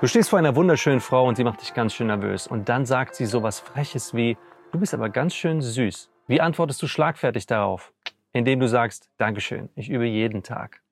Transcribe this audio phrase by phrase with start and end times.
[0.00, 2.46] Du stehst vor einer wunderschönen Frau und sie macht dich ganz schön nervös.
[2.46, 4.36] Und dann sagt sie sowas Freches wie,
[4.72, 6.10] du bist aber ganz schön süß.
[6.26, 7.92] Wie antwortest du schlagfertig darauf?
[8.32, 10.82] Indem du sagst, Dankeschön, ich übe jeden Tag.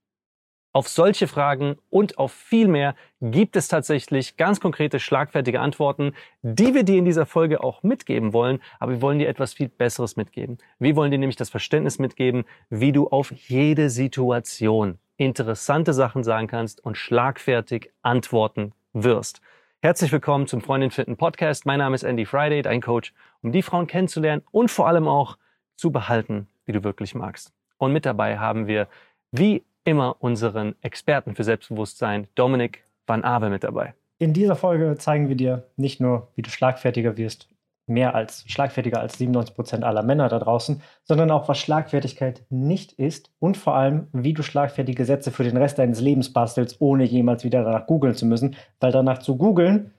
[0.73, 6.73] Auf solche Fragen und auf viel mehr gibt es tatsächlich ganz konkrete, schlagfertige Antworten, die
[6.73, 8.63] wir dir in dieser Folge auch mitgeben wollen.
[8.79, 10.57] Aber wir wollen dir etwas viel Besseres mitgeben.
[10.79, 16.47] Wir wollen dir nämlich das Verständnis mitgeben, wie du auf jede Situation interessante Sachen sagen
[16.47, 19.41] kannst und schlagfertig antworten wirst.
[19.81, 21.67] Herzlich willkommen zum Freundin finden Podcast.
[21.67, 25.39] Mein Name ist Andy Friday, dein Coach, um die Frauen kennenzulernen und vor allem auch
[25.77, 27.53] zu behalten, die du wirklich magst.
[27.79, 28.87] Und mit dabei haben wir
[29.33, 33.95] wie immer unseren Experten für Selbstbewusstsein, Dominik Van Awe, mit dabei.
[34.19, 37.49] In dieser Folge zeigen wir dir nicht nur, wie du schlagfertiger wirst,
[37.87, 42.93] mehr als schlagfertiger als 97 Prozent aller Männer da draußen, sondern auch, was Schlagfertigkeit nicht
[42.93, 47.05] ist und vor allem, wie du schlagfertige Sätze für den Rest deines Lebens bastelst, ohne
[47.05, 49.93] jemals wieder danach googeln zu müssen, weil danach zu googeln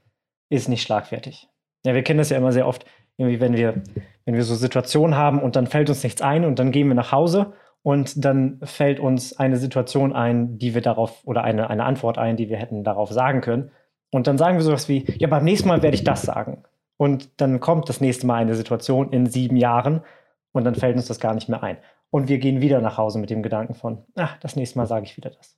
[0.50, 1.50] ist nicht schlagfertig.
[1.86, 2.86] Ja, wir kennen das ja immer sehr oft,
[3.17, 3.81] irgendwie, wenn wir,
[4.26, 6.95] wenn wir so Situationen haben und dann fällt uns nichts ein und dann gehen wir
[6.95, 11.84] nach Hause und dann fällt uns eine Situation ein, die wir darauf oder eine, eine
[11.84, 13.72] Antwort ein, die wir hätten darauf sagen können.
[14.11, 16.64] Und dann sagen wir sowas wie, ja, beim nächsten Mal werde ich das sagen.
[16.97, 20.02] Und dann kommt das nächste Mal eine Situation in sieben Jahren
[20.52, 21.77] und dann fällt uns das gar nicht mehr ein.
[22.09, 25.05] Und wir gehen wieder nach Hause mit dem Gedanken von, ach, das nächste Mal sage
[25.05, 25.58] ich wieder das.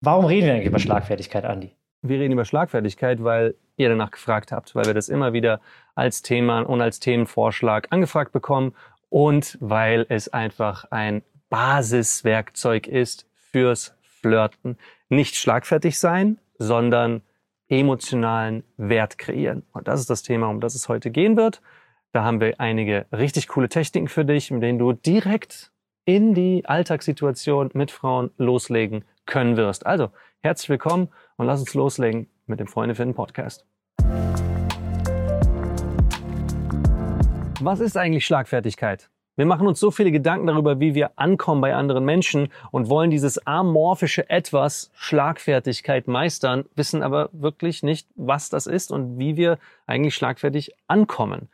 [0.00, 1.74] Warum reden wir eigentlich über Schlagfertigkeit, Andi?
[2.02, 5.60] Wir reden über Schlagfertigkeit, weil ihr danach gefragt habt, weil wir das immer wieder
[5.94, 8.74] als Thema und als Themenvorschlag angefragt bekommen
[9.10, 14.78] und weil es einfach ein Basiswerkzeug ist fürs Flirten.
[15.08, 17.22] Nicht schlagfertig sein, sondern
[17.70, 19.62] emotionalen Wert kreieren.
[19.72, 21.62] Und das ist das Thema, um das es heute gehen wird.
[22.12, 25.70] Da haben wir einige richtig coole Techniken für dich, mit denen du direkt
[26.04, 29.86] in die Alltagssituation mit Frauen loslegen können wirst.
[29.86, 30.10] Also,
[30.40, 33.64] herzlich willkommen und lass uns loslegen mit dem Freunde finden Podcast.
[37.60, 39.08] Was ist eigentlich Schlagfertigkeit?
[39.36, 43.10] Wir machen uns so viele Gedanken darüber, wie wir ankommen bei anderen Menschen und wollen
[43.10, 49.58] dieses amorphische Etwas Schlagfertigkeit meistern, wissen aber wirklich nicht, was das ist und wie wir
[49.86, 51.48] eigentlich schlagfertig ankommen.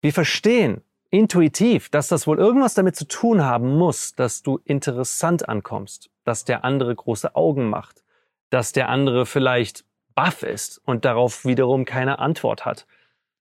[0.00, 5.48] Wir verstehen intuitiv, dass das wohl irgendwas damit zu tun haben muss, dass du interessant
[5.48, 8.02] ankommst, dass der andere große Augen macht,
[8.50, 9.84] dass der andere vielleicht
[10.14, 12.86] baff ist und darauf wiederum keine Antwort hat.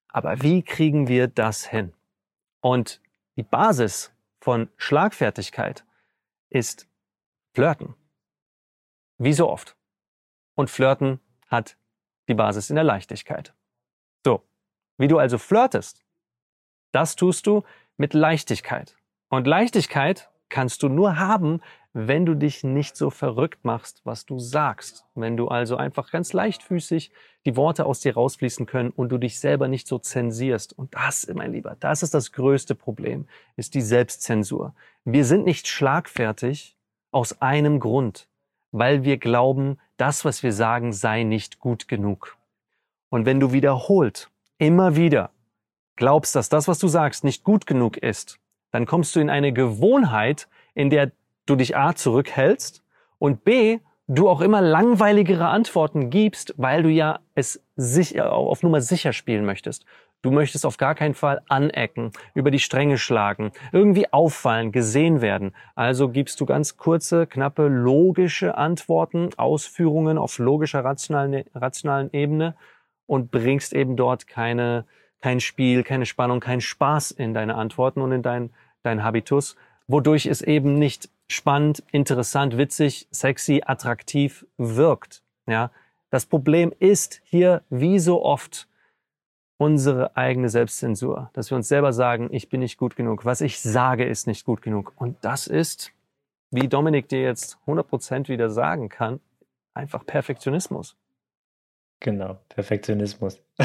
[0.10, 1.94] Aber wie kriegen wir das hin?
[2.62, 3.02] Und
[3.36, 5.86] die Basis von Schlagfertigkeit
[6.50, 6.88] ist
[7.54, 7.96] Flirten.
[9.18, 9.76] Wie so oft.
[10.56, 11.78] Und Flirten hat
[12.28, 13.54] die Basis in der Leichtigkeit.
[14.26, 14.44] So,
[14.98, 16.04] wie du also flirtest,
[16.92, 17.64] das tust du
[17.98, 18.96] mit Leichtigkeit.
[19.30, 21.62] Und Leichtigkeit kannst du nur haben,
[21.94, 25.06] wenn du dich nicht so verrückt machst, was du sagst.
[25.14, 27.12] Wenn du also einfach ganz leichtfüßig
[27.46, 30.78] die Worte aus dir rausfließen können und du dich selber nicht so zensierst.
[30.78, 33.28] Und das, mein Lieber, das ist das größte Problem,
[33.58, 34.74] ist die Selbstzensur.
[35.06, 36.76] Wir sind nicht schlagfertig
[37.12, 38.28] aus einem Grund,
[38.72, 42.38] weil wir glauben, das, was wir sagen, sei nicht gut genug.
[43.10, 45.30] Und wenn du wiederholt, immer wieder
[45.96, 48.40] glaubst, dass das, was du sagst, nicht gut genug ist,
[48.72, 51.12] dann kommst du in eine Gewohnheit, in der
[51.46, 52.84] du dich A zurückhältst
[53.20, 58.82] und B, du auch immer langweiligere Antworten gibst, weil du ja es sich, auf Nummer
[58.82, 59.86] sicher spielen möchtest.
[60.22, 65.54] Du möchtest auf gar keinen Fall anecken, über die Stränge schlagen, irgendwie auffallen, gesehen werden.
[65.76, 72.56] Also gibst du ganz kurze, knappe, logische Antworten, Ausführungen auf logischer, rationalen, rationalen Ebene
[73.06, 74.86] und bringst eben dort keine,
[75.20, 80.26] kein Spiel, keine Spannung, keinen Spaß in deine Antworten und in dein, dein Habitus, wodurch
[80.26, 85.24] es eben nicht spannend, interessant, witzig, sexy, attraktiv wirkt.
[85.48, 85.72] Ja,
[86.10, 88.68] das Problem ist hier wie so oft
[89.58, 93.60] unsere eigene Selbstzensur, dass wir uns selber sagen, ich bin nicht gut genug, was ich
[93.62, 94.94] sage ist nicht gut genug.
[94.96, 95.92] Und das ist,
[96.52, 99.20] wie Dominik dir jetzt 100% wieder sagen kann,
[99.74, 100.96] einfach Perfektionismus.
[102.00, 103.42] Genau, Perfektionismus.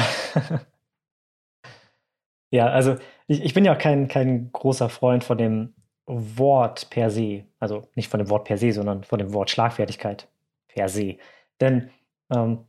[2.51, 2.95] ja, also
[3.27, 5.73] ich, ich bin ja auch kein, kein großer Freund von dem
[6.09, 10.27] Wort per se, also nicht von dem Wort per se, sondern von dem Wort Schlagfertigkeit
[10.67, 11.17] per se.
[11.61, 11.91] Denn
[12.33, 12.65] ähm,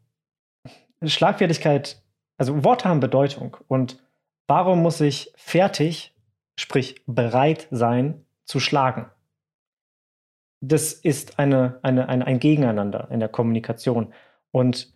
[1.02, 2.02] Schlagfertigkeit,
[2.36, 3.56] also Worte haben Bedeutung.
[3.66, 4.02] Und
[4.46, 6.14] warum muss ich fertig,
[6.58, 9.10] sprich bereit sein, zu schlagen?
[10.62, 14.12] Das ist eine, eine, eine, ein Gegeneinander in der Kommunikation.
[14.50, 14.92] Und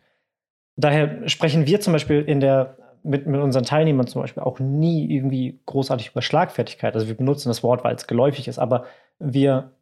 [0.77, 5.15] daher sprechen wir zum Beispiel in der mit, mit unseren Teilnehmern zum Beispiel auch nie
[5.15, 6.95] irgendwie großartig über Schlagfertigkeit.
[6.95, 8.87] Also wir benutzen das Wort, weil es geläufig ist, aber
[9.19, 9.73] wir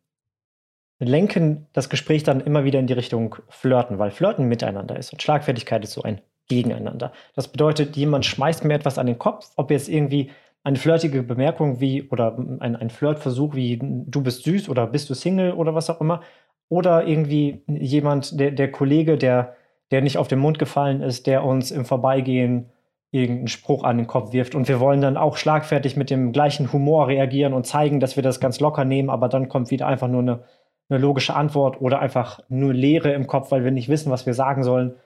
[0.98, 5.22] lenken das Gespräch dann immer wieder in die Richtung Flirten, weil Flirten miteinander ist und
[5.22, 7.12] Schlagfertigkeit ist so ein Gegeneinander.
[7.34, 10.30] Das bedeutet, jemand schmeißt mir etwas an den Kopf, ob jetzt irgendwie
[10.64, 15.14] eine flirtige Bemerkung wie oder ein, ein Flirtversuch wie du bist süß oder bist du
[15.14, 16.20] Single oder was auch immer.
[16.68, 19.56] Oder irgendwie jemand, der, der Kollege, der,
[19.90, 22.71] der nicht auf den Mund gefallen ist, der uns im Vorbeigehen
[23.12, 24.54] irgendeinen Spruch an den Kopf wirft.
[24.54, 28.22] Und wir wollen dann auch schlagfertig mit dem gleichen Humor reagieren und zeigen, dass wir
[28.22, 30.44] das ganz locker nehmen, aber dann kommt wieder einfach nur eine,
[30.88, 34.34] eine logische Antwort oder einfach nur Leere im Kopf, weil wir nicht wissen, was wir
[34.34, 34.96] sagen sollen.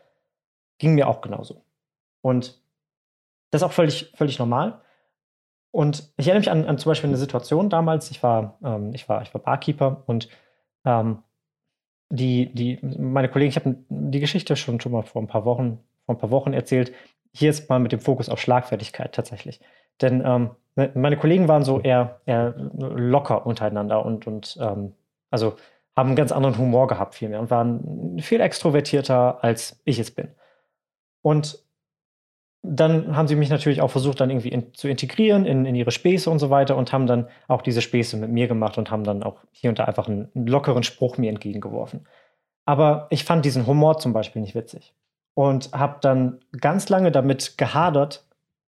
[0.79, 1.63] Ging mir auch genauso.
[2.23, 2.61] Und
[3.51, 4.81] das ist auch völlig, völlig normal.
[5.73, 9.09] Und ich erinnere mich an, an zum Beispiel eine Situation damals, ich war, ähm, ich
[9.09, 10.29] war, ich war Barkeeper und
[10.85, 11.23] ähm,
[12.09, 15.81] die, die, meine Kollegen, ich habe die Geschichte schon, schon mal vor ein paar Wochen,
[16.05, 16.93] vor ein paar Wochen erzählt.
[17.39, 19.61] Hier ist mal mit dem Fokus auf Schlagfertigkeit tatsächlich.
[20.01, 24.95] Denn ähm, ne, meine Kollegen waren so eher, eher locker untereinander und, und ähm,
[25.31, 25.57] also
[25.95, 30.29] haben einen ganz anderen Humor gehabt vielmehr und waren viel extrovertierter, als ich es bin.
[31.21, 31.63] Und
[32.63, 35.91] dann haben sie mich natürlich auch versucht, dann irgendwie in, zu integrieren in, in ihre
[35.91, 39.05] Späße und so weiter und haben dann auch diese Späße mit mir gemacht und haben
[39.05, 42.07] dann auch hier und da einfach einen, einen lockeren Spruch mir entgegengeworfen.
[42.65, 44.95] Aber ich fand diesen Humor zum Beispiel nicht witzig
[45.37, 48.27] und habe dann ganz lange damit gehadert,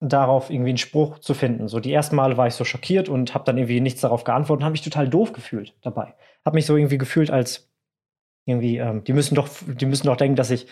[0.01, 1.67] darauf irgendwie einen Spruch zu finden.
[1.67, 4.61] So die ersten Male war ich so schockiert und habe dann irgendwie nichts darauf geantwortet
[4.61, 6.13] und habe mich total doof gefühlt dabei.
[6.45, 7.69] Habe mich so irgendwie gefühlt als
[8.45, 10.67] irgendwie, ähm, die müssen doch, die müssen doch denken, dass ich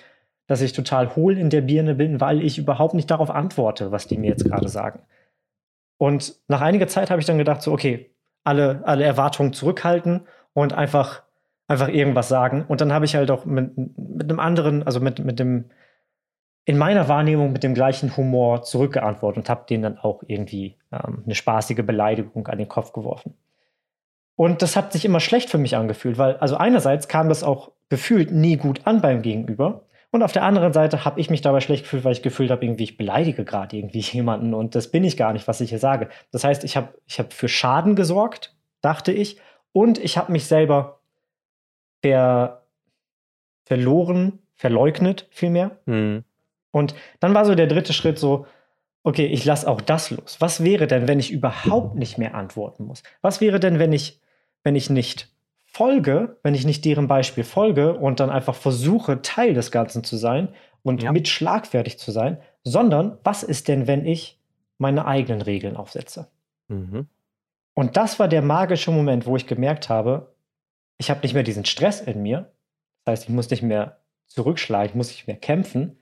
[0.48, 4.08] dass ich total hohl in der Birne bin, weil ich überhaupt nicht darauf antworte, was
[4.08, 5.02] die mir jetzt gerade sagen.
[5.98, 8.12] Und nach einiger Zeit habe ich dann gedacht, so, okay,
[8.44, 11.24] alle, alle Erwartungen zurückhalten und einfach,
[11.68, 12.66] einfach irgendwas sagen.
[12.68, 15.66] Und dann habe ich halt auch mit, mit einem anderen, also mit, mit dem,
[16.66, 21.24] in meiner Wahrnehmung mit dem gleichen Humor zurückgeantwortet und habe denen dann auch irgendwie ähm,
[21.26, 23.36] eine spaßige Beleidigung an den Kopf geworfen.
[24.36, 27.72] Und das hat sich immer schlecht für mich angefühlt, weil also einerseits kam das auch
[27.90, 29.86] gefühlt nie gut an beim Gegenüber.
[30.12, 32.64] Und auf der anderen Seite habe ich mich dabei schlecht gefühlt, weil ich gefühlt habe,
[32.64, 35.80] irgendwie ich beleidige gerade irgendwie jemanden und das bin ich gar nicht, was ich hier
[35.80, 36.10] sage.
[36.32, 39.40] Das heißt, ich habe ich hab für Schaden gesorgt, dachte ich,
[39.74, 40.97] und ich habe mich selber
[42.02, 42.64] ver
[43.66, 45.78] verloren, verleugnet vielmehr.
[45.86, 46.24] Mhm.
[46.72, 48.46] Und dann war so der dritte Schritt so,
[49.04, 50.38] okay, ich lasse auch das los.
[50.40, 53.04] Was wäre denn, wenn ich überhaupt nicht mehr antworten muss?
[53.22, 54.22] Was wäre denn, wenn ich,
[54.64, 55.30] wenn ich nicht
[55.66, 60.18] folge, wenn ich nicht deren Beispiel folge und dann einfach versuche, Teil des Ganzen zu
[60.18, 60.50] sein
[60.82, 61.12] und ja.
[61.12, 64.40] mit schlagfertig zu sein, sondern was ist denn, wenn ich
[64.78, 66.28] meine eigenen Regeln aufsetze?
[66.68, 67.08] Mhm.
[67.74, 70.34] Und das war der magische Moment, wo ich gemerkt habe,
[70.98, 72.52] ich habe nicht mehr diesen Stress in mir.
[73.04, 76.00] Das heißt, ich muss nicht mehr zurückschlagen, ich muss nicht mehr kämpfen,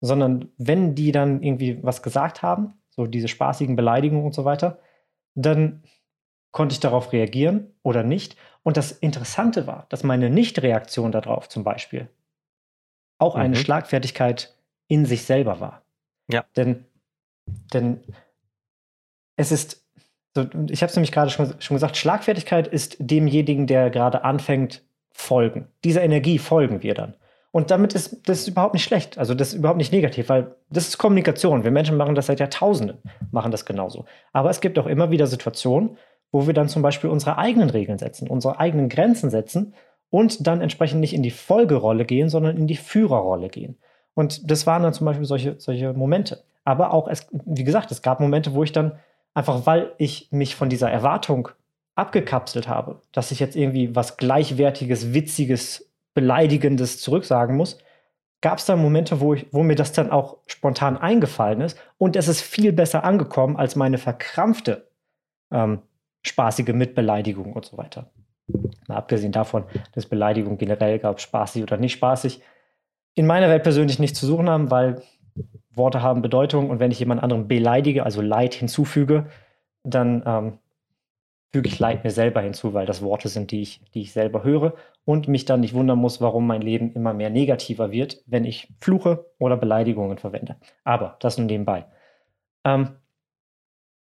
[0.00, 4.78] sondern wenn die dann irgendwie was gesagt haben, so diese spaßigen Beleidigungen und so weiter,
[5.34, 5.82] dann
[6.52, 8.36] konnte ich darauf reagieren oder nicht.
[8.62, 12.08] Und das Interessante war, dass meine Nichtreaktion darauf zum Beispiel
[13.18, 13.42] auch mhm.
[13.42, 14.56] eine Schlagfertigkeit
[14.88, 15.82] in sich selber war.
[16.28, 16.44] Ja.
[16.56, 16.86] Denn,
[17.72, 18.02] denn
[19.36, 19.85] es ist,
[20.42, 25.68] ich habe es nämlich gerade schon, schon gesagt, Schlagfertigkeit ist demjenigen, der gerade anfängt, folgen.
[25.84, 27.14] Dieser Energie folgen wir dann.
[27.50, 29.16] Und damit ist das überhaupt nicht schlecht.
[29.16, 31.64] Also das ist überhaupt nicht negativ, weil das ist Kommunikation.
[31.64, 32.98] Wir Menschen machen das seit Jahrtausenden,
[33.30, 34.04] machen das genauso.
[34.34, 35.96] Aber es gibt auch immer wieder Situationen,
[36.32, 39.72] wo wir dann zum Beispiel unsere eigenen Regeln setzen, unsere eigenen Grenzen setzen
[40.10, 43.78] und dann entsprechend nicht in die Folgerolle gehen, sondern in die Führerrolle gehen.
[44.12, 46.44] Und das waren dann zum Beispiel solche, solche Momente.
[46.64, 48.98] Aber auch, es, wie gesagt, es gab Momente, wo ich dann
[49.36, 51.50] einfach, weil ich mich von dieser Erwartung
[51.94, 57.78] abgekapselt habe, dass ich jetzt irgendwie was Gleichwertiges, Witziges, Beleidigendes zurücksagen muss,
[58.40, 62.16] gab es dann Momente, wo, ich, wo mir das dann auch spontan eingefallen ist und
[62.16, 64.88] es ist viel besser angekommen als meine verkrampfte
[65.50, 65.82] ähm,
[66.22, 68.10] spaßige Mitbeleidigung und so weiter.
[68.88, 72.40] Mal abgesehen davon, dass Beleidigung generell gab, spaßig oder nicht spaßig,
[73.14, 75.02] in meiner Welt persönlich nicht zu suchen haben, weil
[75.76, 79.26] Worte haben Bedeutung und wenn ich jemand anderen beleidige, also Leid hinzufüge,
[79.82, 80.58] dann ähm,
[81.52, 84.42] füge ich Leid mir selber hinzu, weil das Worte sind, die ich, die ich selber
[84.42, 88.44] höre und mich dann nicht wundern muss, warum mein Leben immer mehr negativer wird, wenn
[88.44, 90.56] ich Fluche oder Beleidigungen verwende.
[90.84, 91.86] Aber das nur nebenbei.
[92.64, 92.96] Ähm,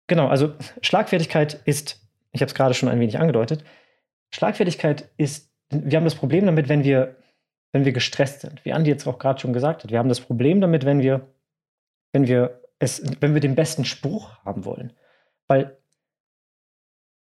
[0.07, 2.01] genau, also Schlagfertigkeit ist
[2.33, 3.65] ich habe es gerade schon ein wenig angedeutet,
[4.31, 7.17] Schlagfertigkeit ist, wir haben das Problem damit, wenn wir,
[7.73, 8.65] wenn wir gestresst sind.
[8.65, 11.27] Wie Andi jetzt auch gerade schon gesagt hat, wir haben das Problem damit, wenn wir,
[12.13, 14.93] wenn wir es, wenn wir den besten Spruch haben wollen.
[15.47, 15.77] Weil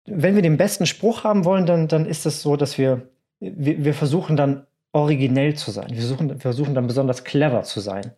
[0.06, 3.84] wenn wir den besten Spruch haben wollen, dann, dann ist es so, dass wir, wir,
[3.84, 5.90] wir versuchen dann originell zu sein.
[5.90, 8.14] Wir versuchen, wir versuchen dann besonders clever zu sein.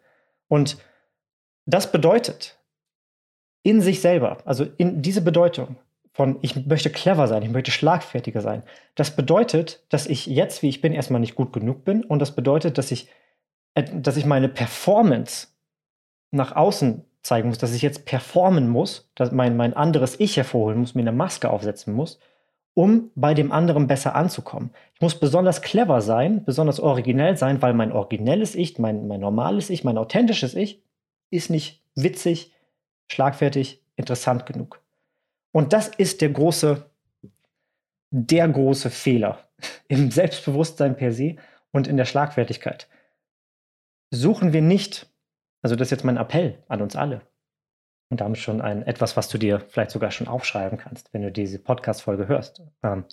[0.47, 0.77] Und
[1.65, 2.57] das bedeutet
[3.63, 5.77] in sich selber, also in diese Bedeutung,
[6.13, 8.63] von, ich möchte clever sein, ich möchte schlagfertiger sein.
[8.95, 12.03] Das bedeutet, dass ich jetzt, wie ich bin, erstmal nicht gut genug bin.
[12.03, 13.07] Und das bedeutet, dass ich,
[13.75, 15.49] äh, dass ich meine Performance
[16.31, 20.79] nach außen zeigen muss, dass ich jetzt performen muss, dass mein, mein anderes Ich hervorholen
[20.79, 22.19] muss, mir eine Maske aufsetzen muss,
[22.73, 24.71] um bei dem anderen besser anzukommen.
[24.95, 29.69] Ich muss besonders clever sein, besonders originell sein, weil mein originelles Ich, mein, mein normales
[29.69, 30.81] Ich, mein authentisches Ich
[31.29, 32.53] ist nicht witzig,
[33.07, 34.81] schlagfertig, interessant genug.
[35.51, 36.85] Und das ist der große,
[38.11, 39.39] der große Fehler
[39.87, 41.35] im Selbstbewusstsein per se
[41.71, 42.87] und in der Schlagfertigkeit.
[44.11, 45.07] Suchen wir nicht,
[45.67, 47.23] also das ist jetzt mein Appell an uns alle,
[48.09, 51.29] und damit schon ein etwas, was du dir vielleicht sogar schon aufschreiben kannst, wenn du
[51.29, 52.61] diese Podcast-Folge hörst.
[52.83, 53.03] Ähm,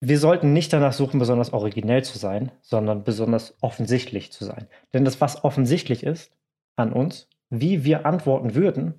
[0.00, 4.66] wir sollten nicht danach suchen, besonders originell zu sein, sondern besonders offensichtlich zu sein.
[4.92, 6.32] Denn das, was offensichtlich ist
[6.74, 8.94] an uns, wie wir antworten würden,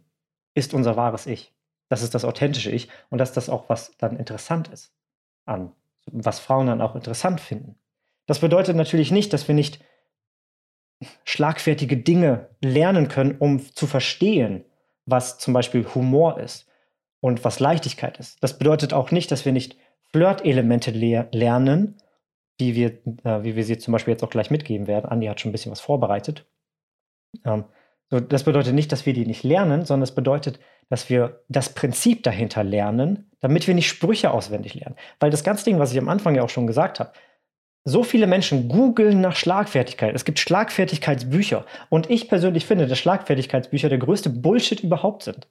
[0.54, 1.54] ist unser wahres Ich.
[1.90, 4.94] Das ist das authentische Ich und das ist das auch, was dann interessant ist
[5.44, 5.74] an,
[6.06, 7.76] was Frauen dann auch interessant finden.
[8.28, 9.84] Das bedeutet natürlich nicht, dass wir nicht
[11.24, 14.66] schlagfertige Dinge lernen können, um zu verstehen,
[15.06, 16.68] was zum Beispiel Humor ist
[17.20, 18.44] und was Leichtigkeit ist.
[18.44, 19.78] Das bedeutet auch nicht, dass wir nicht
[20.12, 21.98] Flirt-Elemente le lernen,
[22.58, 22.92] wie wir,
[23.24, 25.10] äh, wie wir sie zum Beispiel jetzt auch gleich mitgeben werden.
[25.10, 26.46] Andi hat schon ein bisschen was vorbereitet.
[27.46, 27.66] Ähm,
[28.10, 31.74] so, das bedeutet nicht, dass wir die nicht lernen, sondern es bedeutet, dass wir das
[31.74, 34.98] Prinzip dahinter lernen, damit wir nicht Sprüche auswendig lernen.
[35.20, 37.14] Weil das ganze Ding, was ich am Anfang ja auch schon gesagt habe,
[37.84, 40.14] so viele Menschen googeln nach Schlagfertigkeit.
[40.14, 41.66] Es gibt Schlagfertigkeitsbücher.
[41.90, 45.48] Und ich persönlich finde, dass Schlagfertigkeitsbücher der größte Bullshit überhaupt sind.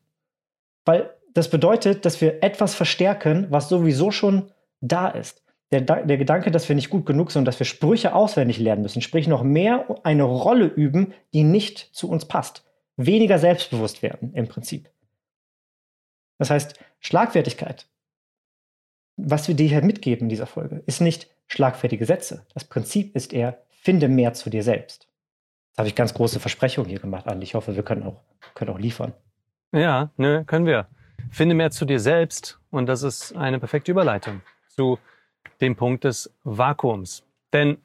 [0.84, 5.42] Weil das bedeutet, dass wir etwas verstärken, was sowieso schon da ist.
[5.72, 9.02] Der, der, Gedanke, dass wir nicht gut genug sind, dass wir Sprüche auswendig lernen müssen,
[9.02, 12.64] sprich noch mehr eine Rolle üben, die nicht zu uns passt.
[12.96, 14.90] Weniger selbstbewusst werden im Prinzip.
[16.38, 17.86] Das heißt, Schlagfertigkeit,
[19.16, 22.46] was wir dir hier mitgeben in dieser Folge, ist nicht schlagfertige Sätze.
[22.54, 25.08] Das Prinzip ist eher, finde mehr zu dir selbst.
[25.68, 27.44] Jetzt habe ich ganz große Versprechungen hier gemacht, Andi.
[27.44, 28.22] Ich hoffe, wir können auch,
[28.54, 29.12] können auch liefern.
[29.72, 30.86] Ja, ne, können wir.
[31.30, 34.98] Finde mehr zu dir selbst und das ist eine perfekte Überleitung zu
[35.60, 37.24] dem Punkt des Vakuums.
[37.52, 37.78] Denn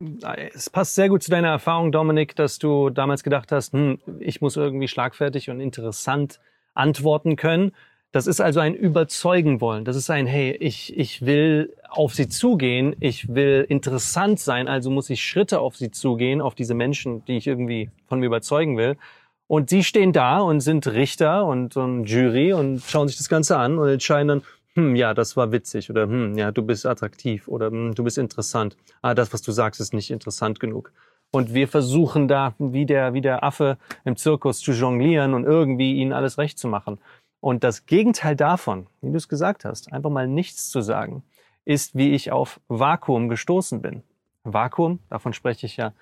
[0.00, 4.00] äh, es passt sehr gut zu deiner Erfahrung, Dominik, dass du damals gedacht hast, hm,
[4.18, 6.40] ich muss irgendwie schlagfertig und interessant
[6.74, 7.72] antworten können.
[8.12, 9.86] Das ist also ein Überzeugen wollen.
[9.86, 14.90] Das ist ein, hey, ich, ich will auf sie zugehen, ich will interessant sein, also
[14.90, 18.76] muss ich Schritte auf sie zugehen, auf diese Menschen, die ich irgendwie von mir überzeugen
[18.76, 18.98] will.
[19.46, 23.56] Und sie stehen da und sind Richter und, und Jury und schauen sich das Ganze
[23.56, 24.42] an und entscheiden dann,
[24.74, 28.18] hm, ja, das war witzig oder hm, ja, du bist attraktiv oder hm, du bist
[28.18, 28.76] interessant.
[29.00, 30.92] Ah, das, was du sagst, ist nicht interessant genug.
[31.30, 35.94] Und wir versuchen da wie der, wie der Affe im Zirkus zu jonglieren und irgendwie
[35.94, 36.98] ihnen alles recht zu machen.
[37.42, 41.24] Und das Gegenteil davon, wie du es gesagt hast, einfach mal nichts zu sagen,
[41.64, 44.04] ist, wie ich auf Vakuum gestoßen bin.
[44.44, 45.92] Vakuum, davon spreche ich ja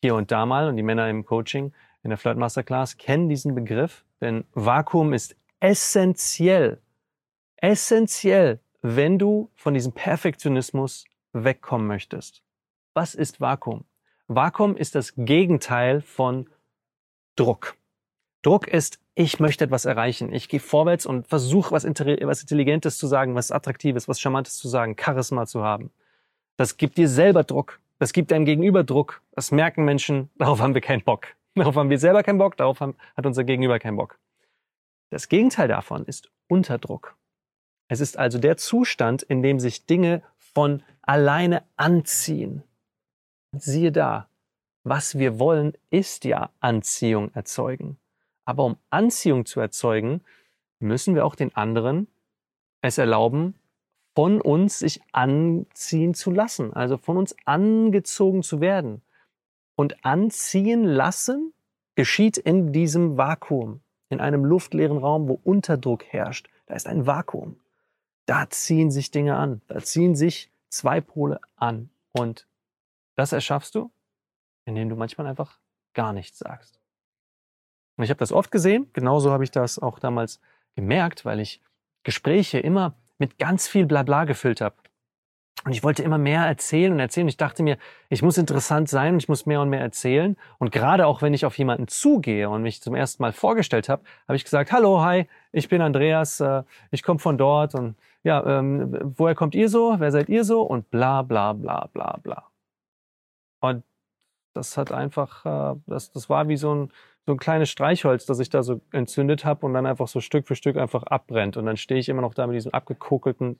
[0.00, 1.72] hier und da mal und die Männer im Coaching
[2.04, 6.80] in der Flirt Masterclass kennen diesen Begriff, denn Vakuum ist essentiell,
[7.56, 12.44] essentiell, wenn du von diesem Perfektionismus wegkommen möchtest.
[12.92, 13.84] Was ist Vakuum?
[14.28, 16.48] Vakuum ist das Gegenteil von
[17.34, 17.76] Druck.
[18.42, 20.32] Druck ist, ich möchte etwas erreichen.
[20.32, 24.68] Ich gehe vorwärts und versuche, was, was Intelligentes zu sagen, was Attraktives, was Charmantes zu
[24.68, 25.90] sagen, Charisma zu haben.
[26.56, 27.80] Das gibt dir selber Druck.
[27.98, 29.22] Das gibt deinem Gegenüber Druck.
[29.32, 31.28] Das merken Menschen, darauf haben wir keinen Bock.
[31.54, 34.18] Darauf haben wir selber keinen Bock, darauf haben, hat unser Gegenüber keinen Bock.
[35.10, 37.16] Das Gegenteil davon ist Unterdruck.
[37.86, 42.64] Es ist also der Zustand, in dem sich Dinge von alleine anziehen.
[43.52, 44.28] Siehe da,
[44.82, 47.98] was wir wollen, ist ja Anziehung erzeugen.
[48.44, 50.22] Aber um Anziehung zu erzeugen,
[50.78, 52.08] müssen wir auch den anderen
[52.82, 53.54] es erlauben,
[54.14, 59.02] von uns sich anziehen zu lassen, also von uns angezogen zu werden.
[59.76, 61.52] Und anziehen lassen
[61.96, 66.48] geschieht in diesem Vakuum, in einem luftleeren Raum, wo Unterdruck herrscht.
[66.66, 67.58] Da ist ein Vakuum.
[68.26, 71.90] Da ziehen sich Dinge an, da ziehen sich zwei Pole an.
[72.12, 72.46] Und
[73.16, 73.90] das erschaffst du,
[74.64, 75.58] indem du manchmal einfach
[75.94, 76.80] gar nichts sagst.
[77.96, 80.40] Und ich habe das oft gesehen, genauso habe ich das auch damals
[80.74, 81.60] gemerkt, weil ich
[82.02, 84.74] Gespräche immer mit ganz viel Blabla gefüllt habe.
[85.64, 87.28] Und ich wollte immer mehr erzählen und erzählen.
[87.28, 87.78] Ich dachte mir,
[88.10, 90.36] ich muss interessant sein und ich muss mehr und mehr erzählen.
[90.58, 94.02] Und gerade auch wenn ich auf jemanden zugehe und mich zum ersten Mal vorgestellt habe,
[94.28, 98.44] habe ich gesagt, hallo, hi, ich bin Andreas, äh, ich komme von dort und ja,
[98.58, 99.94] ähm, woher kommt ihr so?
[99.98, 100.62] Wer seid ihr so?
[100.62, 102.50] Und bla bla bla bla bla.
[103.60, 103.84] Und
[104.54, 106.92] das hat einfach, äh, das, das war wie so ein
[107.26, 110.46] so ein kleines Streichholz, das ich da so entzündet habe und dann einfach so Stück
[110.46, 111.56] für Stück einfach abbrennt.
[111.56, 113.58] Und dann stehe ich immer noch da mit diesem abgekokelten,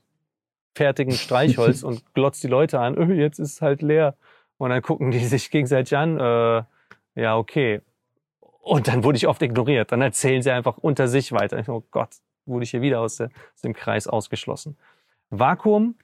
[0.75, 4.17] fertigen Streichholz und glotz die Leute an, öh, jetzt ist es halt leer.
[4.59, 6.63] Und dann gucken die sich gegenseitig an, äh,
[7.15, 7.81] ja, okay.
[8.41, 9.93] Und dann wurde ich oft ignoriert.
[9.93, 11.59] Dann erzählen sie einfach unter sich weiter.
[11.59, 12.17] Ich, oh Gott,
[12.47, 14.77] wurde ich hier wieder aus, der, aus dem Kreis ausgeschlossen.
[15.31, 15.97] Vakuum,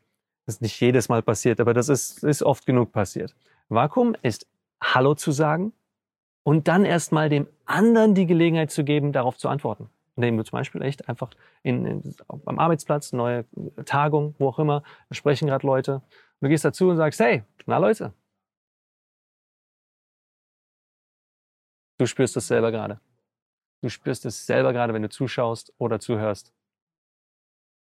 [0.46, 3.34] das ist nicht jedes Mal passiert, aber das ist, ist oft genug passiert.
[3.68, 4.46] Vakuum ist
[4.82, 5.72] Hallo zu sagen
[6.42, 9.90] und dann erstmal dem anderen die Gelegenheit zu geben, darauf zu antworten.
[10.16, 11.30] Indem du zum Beispiel echt einfach
[11.62, 13.44] in, in, am Arbeitsplatz, neue
[13.84, 15.94] Tagung, wo auch immer, da sprechen gerade Leute.
[15.94, 16.02] Und
[16.42, 18.12] du gehst dazu und sagst, hey, na Leute,
[21.98, 23.00] du spürst es selber gerade.
[23.82, 26.52] Du spürst es selber gerade, wenn du zuschaust oder zuhörst,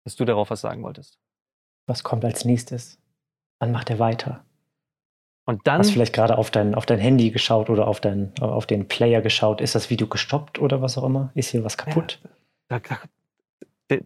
[0.05, 1.19] dass du darauf was sagen wolltest.
[1.87, 2.99] Was kommt als nächstes?
[3.59, 4.45] Wann macht er weiter?
[5.49, 5.79] Und dann.
[5.79, 9.19] Hast vielleicht gerade auf dein, auf dein Handy geschaut oder auf, dein, auf den Player
[9.19, 9.61] geschaut.
[9.61, 11.31] Ist das Video gestoppt oder was auch immer?
[11.33, 12.19] Ist hier was kaputt?
[12.69, 12.99] Ja, da,
[13.89, 14.01] der,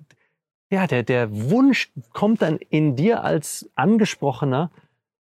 [0.70, 4.72] ja, der, der Wunsch kommt dann in dir als Angesprochener.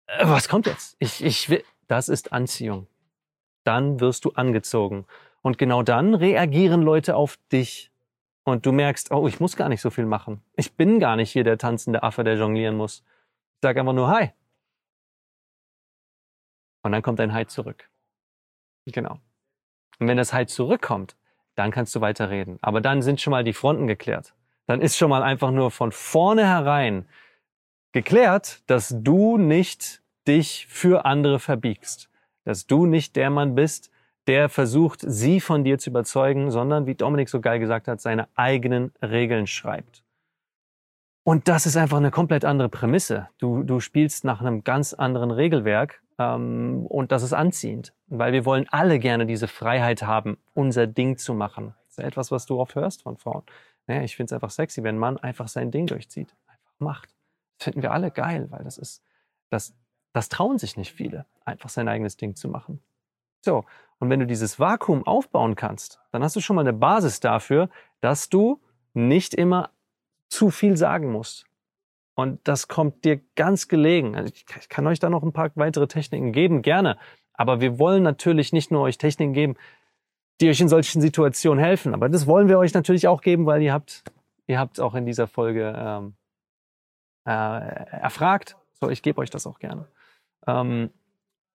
[0.07, 0.95] Äh, was kommt jetzt?
[0.99, 2.87] Ich, ich will, das ist Anziehung.
[3.65, 5.03] Dann wirst du angezogen.
[5.41, 7.91] Und genau dann reagieren Leute auf dich.
[8.45, 10.41] Und du merkst, oh, ich muss gar nicht so viel machen.
[10.55, 13.03] Ich bin gar nicht hier der tanzende Affe, der jonglieren muss.
[13.55, 14.31] Ich sage einfach nur Hi.
[16.83, 17.89] Und dann kommt dein Hi zurück.
[18.85, 19.19] Genau.
[19.99, 21.15] Und wenn das Hi zurückkommt,
[21.55, 22.59] dann kannst du weiter reden.
[22.61, 24.33] Aber dann sind schon mal die Fronten geklärt.
[24.67, 27.05] Dann ist schon mal einfach nur von vornherein
[27.91, 32.09] geklärt, dass du nicht dich für andere verbiegst.
[32.43, 33.91] Dass du nicht der Mann bist,
[34.27, 38.27] der versucht, sie von dir zu überzeugen, sondern, wie Dominik so geil gesagt hat, seine
[38.35, 40.02] eigenen Regeln schreibt.
[41.23, 43.29] Und das ist einfach eine komplett andere Prämisse.
[43.37, 48.45] Du, du spielst nach einem ganz anderen Regelwerk ähm, und das ist anziehend, weil wir
[48.45, 51.73] wollen alle gerne diese Freiheit haben, unser Ding zu machen.
[51.85, 53.43] Das ist etwas, was du oft hörst von Frauen.
[53.87, 57.15] Naja, ich finde es einfach sexy, wenn ein Mann einfach sein Ding durchzieht, einfach macht.
[57.57, 59.01] Das finden wir alle geil, weil das ist,
[59.49, 59.73] das,
[60.11, 62.81] das trauen sich nicht viele, einfach sein eigenes Ding zu machen.
[63.41, 63.65] So,
[63.99, 67.69] und wenn du dieses Vakuum aufbauen kannst, dann hast du schon mal eine Basis dafür,
[68.01, 68.61] dass du
[68.93, 69.69] nicht immer
[70.29, 71.45] zu viel sagen musst.
[72.15, 74.15] Und das kommt dir ganz gelegen.
[74.15, 76.97] Also ich kann euch da noch ein paar weitere Techniken geben, gerne.
[77.33, 79.55] Aber wir wollen natürlich nicht nur euch Techniken geben,
[80.39, 81.93] die euch in solchen Situationen helfen.
[81.93, 84.03] Aber das wollen wir euch natürlich auch geben, weil ihr habt,
[84.45, 86.13] ihr habt auch in dieser Folge ähm,
[87.25, 88.57] äh, erfragt.
[88.73, 89.87] So, ich gebe euch das auch gerne.
[90.45, 90.91] Ähm,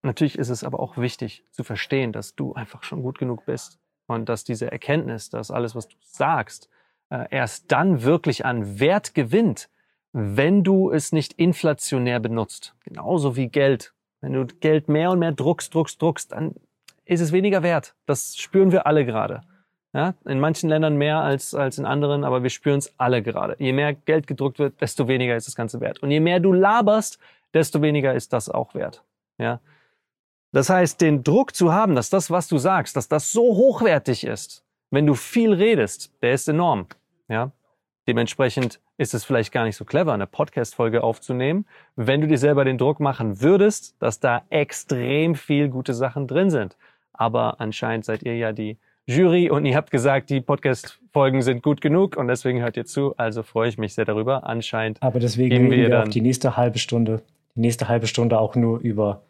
[0.02, 3.78] natürlich ist es aber auch wichtig zu verstehen, dass du einfach schon gut genug bist
[4.07, 6.68] und dass diese Erkenntnis, dass alles, was du sagst,
[7.11, 9.68] erst dann wirklich an Wert gewinnt,
[10.12, 12.75] wenn du es nicht inflationär benutzt.
[12.85, 13.92] Genauso wie Geld.
[14.21, 16.55] Wenn du Geld mehr und mehr druckst, druckst, druckst, dann
[17.05, 17.94] ist es weniger wert.
[18.07, 19.42] Das spüren wir alle gerade.
[19.94, 23.57] Ja, in manchen Ländern mehr als, als in anderen, aber wir spüren es alle gerade.
[23.59, 26.03] Je mehr Geld gedruckt wird, desto weniger ist das Ganze wert.
[26.03, 27.18] Und je mehr du laberst,
[27.55, 29.03] desto weniger ist das auch wert.
[29.38, 29.61] Ja?
[30.53, 34.25] Das heißt, den Druck zu haben, dass das, was du sagst, dass das so hochwertig
[34.25, 36.87] ist, wenn du viel redest, der ist enorm.
[37.28, 37.52] Ja?
[38.06, 42.64] Dementsprechend ist es vielleicht gar nicht so clever, eine Podcast-Folge aufzunehmen, wenn du dir selber
[42.64, 46.76] den Druck machen würdest, dass da extrem viel gute Sachen drin sind.
[47.12, 51.82] Aber anscheinend seid ihr ja die Jury und ihr habt gesagt, die Podcast-Folgen sind gut
[51.82, 53.14] genug und deswegen hört ihr zu.
[53.18, 54.44] Also freue ich mich sehr darüber.
[54.46, 55.02] Anscheinend.
[55.02, 57.22] Aber deswegen reden wir, wir auch die nächste halbe Stunde,
[57.56, 59.22] die nächste halbe Stunde auch nur über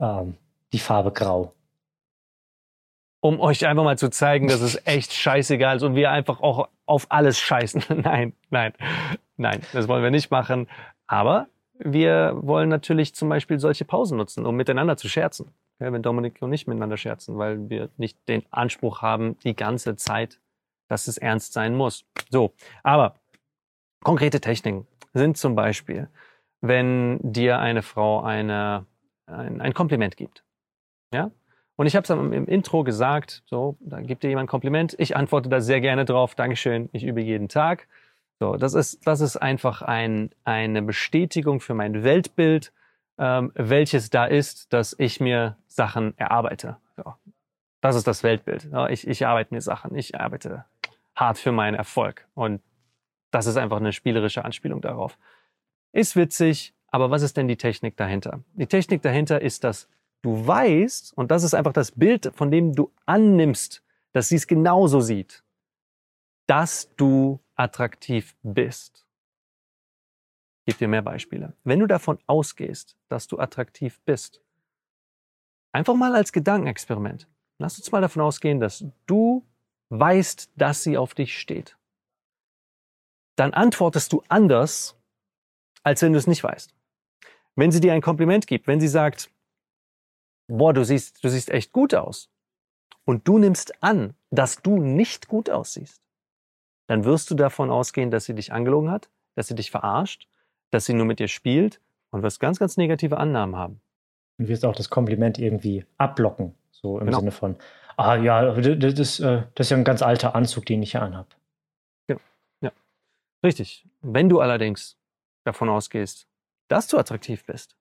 [0.00, 0.34] ähm,
[0.72, 1.52] die Farbe Grau
[3.24, 6.68] um euch einfach mal zu zeigen, dass es echt scheißegal ist und wir einfach auch
[6.84, 7.82] auf alles scheißen.
[8.02, 8.74] nein, nein,
[9.38, 10.68] nein, das wollen wir nicht machen.
[11.06, 11.46] Aber
[11.78, 15.52] wir wollen natürlich zum Beispiel solche Pausen nutzen, um miteinander zu scherzen.
[15.80, 19.96] Ja, wenn Dominik und ich miteinander scherzen, weil wir nicht den Anspruch haben, die ganze
[19.96, 20.38] Zeit,
[20.88, 22.04] dass es ernst sein muss.
[22.28, 23.14] So, aber
[24.02, 26.10] konkrete Techniken sind zum Beispiel,
[26.60, 28.84] wenn dir eine Frau eine,
[29.24, 30.44] ein, ein Kompliment gibt.
[31.14, 31.30] Ja,
[31.76, 34.94] und ich habe es im Intro gesagt, so, da gibt dir jemand ein Kompliment.
[34.98, 36.34] Ich antworte da sehr gerne drauf.
[36.34, 37.88] Dankeschön, ich übe jeden Tag.
[38.38, 42.72] So, das ist, das ist einfach ein, eine Bestätigung für mein Weltbild,
[43.18, 46.76] ähm, welches da ist, dass ich mir Sachen erarbeite.
[46.96, 47.14] So,
[47.80, 48.68] das ist das Weltbild.
[48.70, 49.96] Ja, ich, ich arbeite mir Sachen.
[49.96, 50.64] Ich arbeite
[51.16, 52.26] hart für meinen Erfolg.
[52.34, 52.60] Und
[53.30, 55.18] das ist einfach eine spielerische Anspielung darauf.
[55.92, 58.40] Ist witzig, aber was ist denn die Technik dahinter?
[58.54, 59.88] Die Technik dahinter ist das
[60.24, 63.82] du weißt, und das ist einfach das Bild, von dem du annimmst,
[64.12, 65.44] dass sie es genauso sieht,
[66.46, 69.06] dass du attraktiv bist.
[70.66, 71.54] Ich gebe dir mehr Beispiele.
[71.62, 74.40] Wenn du davon ausgehst, dass du attraktiv bist,
[75.72, 77.28] einfach mal als Gedankenexperiment.
[77.58, 79.46] lass uns mal davon ausgehen, dass du
[79.90, 81.76] weißt, dass sie auf dich steht.
[83.36, 84.96] Dann antwortest du anders,
[85.82, 86.74] als wenn du es nicht weißt.
[87.56, 89.30] Wenn sie dir ein Kompliment gibt, wenn sie sagt,
[90.48, 92.30] boah, du siehst, du siehst echt gut aus,
[93.04, 96.02] und du nimmst an, dass du nicht gut aussiehst,
[96.86, 100.28] dann wirst du davon ausgehen, dass sie dich angelogen hat, dass sie dich verarscht,
[100.70, 101.80] dass sie nur mit dir spielt
[102.10, 103.80] und wirst ganz, ganz negative Annahmen haben.
[104.38, 107.20] Und wirst auch das Kompliment irgendwie abblocken, so im genau.
[107.20, 107.56] Sinne von,
[107.96, 111.02] ah ja, das, das, äh, das ist ja ein ganz alter Anzug, den ich hier
[111.02, 111.36] anhab.
[112.06, 112.20] Genau.
[112.60, 112.72] Ja.
[113.42, 113.86] Richtig.
[114.00, 114.96] Wenn du allerdings
[115.44, 116.26] davon ausgehst,
[116.68, 117.76] dass du attraktiv bist,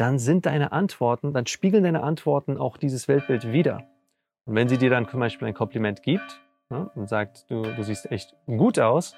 [0.00, 3.86] dann sind deine Antworten, dann spiegeln deine Antworten auch dieses Weltbild wieder.
[4.46, 7.82] Und wenn sie dir dann zum Beispiel ein Kompliment gibt ne, und sagt, du, du
[7.82, 9.14] siehst echt gut aus,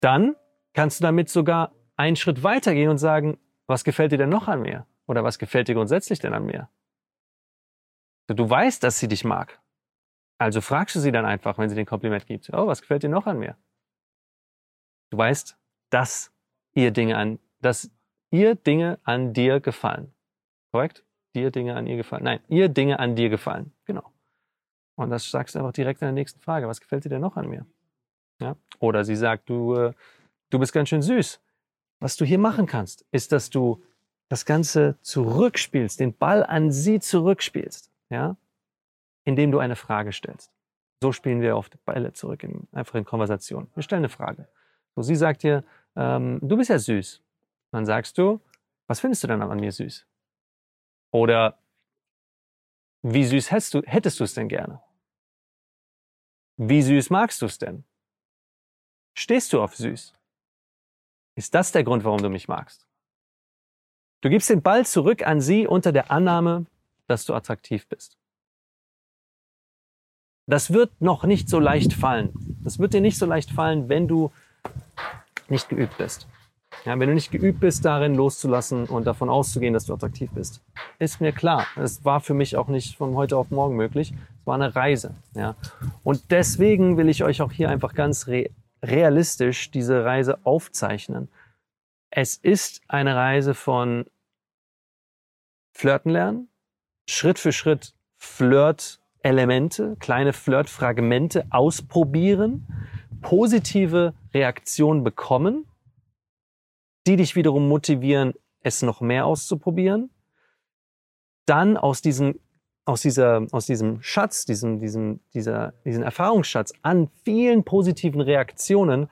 [0.00, 0.36] dann
[0.72, 4.62] kannst du damit sogar einen Schritt weitergehen und sagen, was gefällt dir denn noch an
[4.62, 4.86] mir?
[5.06, 6.70] Oder was gefällt dir grundsätzlich denn an mir?
[8.28, 9.60] Du weißt, dass sie dich mag.
[10.38, 12.48] Also fragst du sie dann einfach, wenn sie den Kompliment gibt.
[12.54, 13.54] Oh, was gefällt dir noch an mir?
[15.10, 15.58] Du weißt,
[15.90, 16.32] dass
[16.72, 17.90] ihr Dinge an, dass
[18.30, 20.12] ihr Dinge an dir gefallen.
[20.72, 21.04] Korrekt?
[21.34, 22.24] Dir Dinge an ihr gefallen.
[22.24, 23.72] Nein, ihr Dinge an dir gefallen.
[23.84, 24.10] Genau.
[24.96, 26.68] Und das sagst du einfach direkt in der nächsten Frage.
[26.68, 27.66] Was gefällt dir denn noch an mir?
[28.40, 28.56] Ja?
[28.78, 29.92] Oder sie sagt, du, äh,
[30.50, 31.40] du bist ganz schön süß.
[32.00, 33.82] Was du hier machen kannst, ist, dass du
[34.28, 38.36] das Ganze zurückspielst, den Ball an sie zurückspielst, ja,
[39.24, 40.52] indem du eine Frage stellst.
[41.02, 43.68] So spielen wir die Bälle zurück, in, einfach in Konversation.
[43.74, 44.48] Wir stellen eine Frage.
[44.94, 45.64] So, sie sagt dir,
[45.96, 47.22] ähm, du bist ja süß.
[47.72, 48.40] Dann sagst du,
[48.86, 50.06] was findest du denn an mir süß?
[51.12, 51.58] Oder
[53.02, 54.82] wie süß hättest du, hättest du es denn gerne?
[56.56, 57.84] Wie süß magst du es denn?
[59.16, 60.12] Stehst du auf süß?
[61.36, 62.86] Ist das der Grund, warum du mich magst?
[64.20, 66.66] Du gibst den Ball zurück an sie unter der Annahme,
[67.06, 68.18] dass du attraktiv bist.
[70.46, 72.32] Das wird noch nicht so leicht fallen.
[72.62, 74.32] Das wird dir nicht so leicht fallen, wenn du
[75.48, 76.28] nicht geübt bist.
[76.84, 80.62] Ja, wenn du nicht geübt bist, darin loszulassen und davon auszugehen, dass du attraktiv bist,
[80.98, 81.66] ist mir klar.
[81.76, 84.12] Es war für mich auch nicht von heute auf morgen möglich.
[84.12, 85.14] Es war eine Reise.
[85.34, 85.56] Ja.
[86.04, 88.50] Und deswegen will ich euch auch hier einfach ganz re
[88.82, 91.28] realistisch diese Reise aufzeichnen.
[92.10, 94.06] Es ist eine Reise von
[95.72, 96.48] Flirten lernen,
[97.06, 102.66] Schritt für Schritt Flirt-Elemente, kleine Flirt-Fragmente ausprobieren,
[103.20, 105.66] positive Reaktionen bekommen
[107.06, 110.10] die dich wiederum motivieren, es noch mehr auszuprobieren.
[111.46, 112.38] Dann aus diesem,
[112.84, 119.08] aus dieser, aus diesem Schatz, diesem, diesem, dieser, diesen Erfahrungsschatz an vielen positiven Reaktionen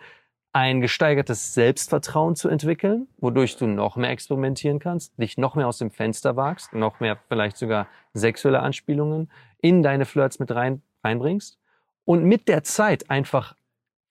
[0.52, 5.78] ein gesteigertes Selbstvertrauen zu entwickeln, wodurch du noch mehr experimentieren kannst, dich noch mehr aus
[5.78, 11.58] dem Fenster wagst, noch mehr vielleicht sogar sexuelle Anspielungen in deine Flirts mit rein, reinbringst
[12.04, 13.54] und mit der Zeit einfach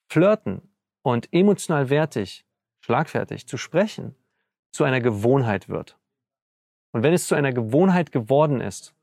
[0.07, 0.61] flirten
[1.01, 2.45] und emotional wertig
[2.88, 4.15] schlagfertig zu sprechen,
[4.71, 5.97] zu einer Gewohnheit wird.
[6.93, 8.95] Und wenn es zu einer Gewohnheit geworden ist,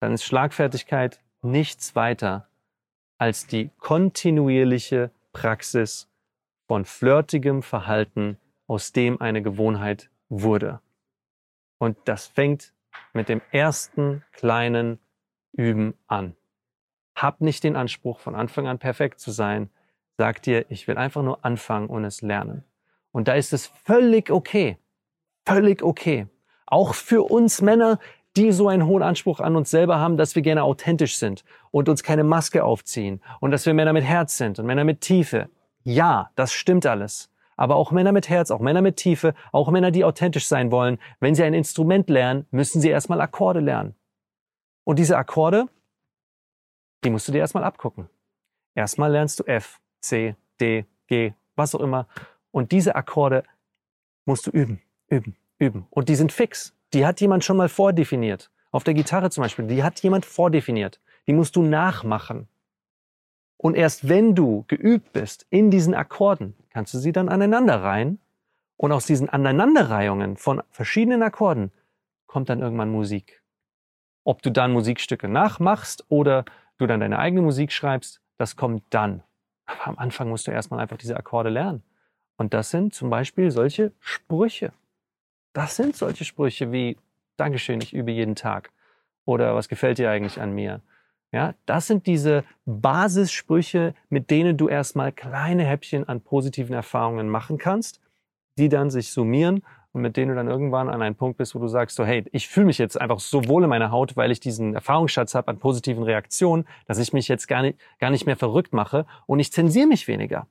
[0.00, 2.48] dann ist Schlagfertigkeit nichts weiter
[3.16, 6.08] als die kontinuierliche Praxis
[6.66, 10.80] von flirtigem Verhalten, aus dem eine Gewohnheit wurde.
[11.78, 12.72] Und das fängt
[13.12, 14.98] mit dem ersten kleinen
[15.52, 16.34] Üben an.
[17.14, 19.70] Hab nicht den Anspruch, von Anfang an perfekt zu sein.
[20.18, 22.64] Sag dir, ich will einfach nur anfangen und es lernen.
[23.14, 24.76] Und da ist es völlig okay.
[25.46, 26.26] Völlig okay.
[26.66, 28.00] Auch für uns Männer,
[28.36, 31.88] die so einen hohen Anspruch an uns selber haben, dass wir gerne authentisch sind und
[31.88, 35.48] uns keine Maske aufziehen und dass wir Männer mit Herz sind und Männer mit Tiefe.
[35.84, 37.30] Ja, das stimmt alles.
[37.56, 40.98] Aber auch Männer mit Herz, auch Männer mit Tiefe, auch Männer, die authentisch sein wollen,
[41.20, 43.94] wenn sie ein Instrument lernen, müssen sie erstmal Akkorde lernen.
[44.82, 45.66] Und diese Akkorde,
[47.04, 48.08] die musst du dir erstmal abgucken.
[48.74, 52.08] Erstmal lernst du F, C, D, G, was auch immer.
[52.54, 53.42] Und diese Akkorde
[54.26, 55.88] musst du üben, üben, üben.
[55.90, 56.72] Und die sind fix.
[56.92, 58.48] Die hat jemand schon mal vordefiniert.
[58.70, 61.00] Auf der Gitarre zum Beispiel, die hat jemand vordefiniert.
[61.26, 62.46] Die musst du nachmachen.
[63.56, 68.20] Und erst wenn du geübt bist in diesen Akkorden, kannst du sie dann aneinander reihen.
[68.76, 71.72] Und aus diesen Aneinanderreihungen von verschiedenen Akkorden
[72.28, 73.42] kommt dann irgendwann Musik.
[74.22, 76.44] Ob du dann Musikstücke nachmachst oder
[76.78, 79.24] du dann deine eigene Musik schreibst, das kommt dann.
[79.66, 81.82] Aber am Anfang musst du erstmal einfach diese Akkorde lernen.
[82.36, 84.72] Und das sind zum Beispiel solche Sprüche.
[85.52, 86.96] Das sind solche Sprüche wie
[87.36, 88.70] Dankeschön, ich übe jeden Tag.
[89.24, 90.80] Oder was gefällt dir eigentlich an mir?
[91.32, 97.58] Ja, das sind diese Basissprüche, mit denen du erstmal kleine Häppchen an positiven Erfahrungen machen
[97.58, 98.00] kannst,
[98.56, 101.58] die dann sich summieren und mit denen du dann irgendwann an einen Punkt bist, wo
[101.58, 104.30] du sagst, so hey, ich fühle mich jetzt einfach so wohl in meiner Haut, weil
[104.30, 108.26] ich diesen Erfahrungsschatz habe an positiven Reaktionen, dass ich mich jetzt gar nicht, gar nicht
[108.26, 110.46] mehr verrückt mache und ich zensiere mich weniger.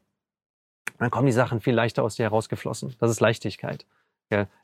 [1.00, 2.96] Dann kommen die Sachen viel leichter aus dir herausgeflossen.
[3.00, 3.86] Das ist Leichtigkeit.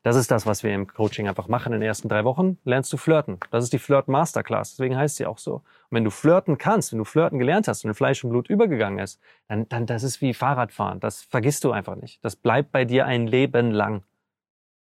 [0.04, 1.74] Das ist das, was wir im Coaching einfach machen.
[1.74, 3.40] In den ersten drei Wochen lernst du flirten.
[3.52, 4.72] Das ist die Flirt Masterclass.
[4.72, 5.56] Deswegen heißt sie auch so.
[5.56, 8.50] Und wenn du flirten kannst, wenn du flirten gelernt hast und in Fleisch und Blut
[8.50, 11.00] übergegangen ist, dann, dann das ist wie Fahrradfahren.
[11.00, 12.24] Das vergisst du einfach nicht.
[12.24, 14.04] Das bleibt bei dir ein Leben lang.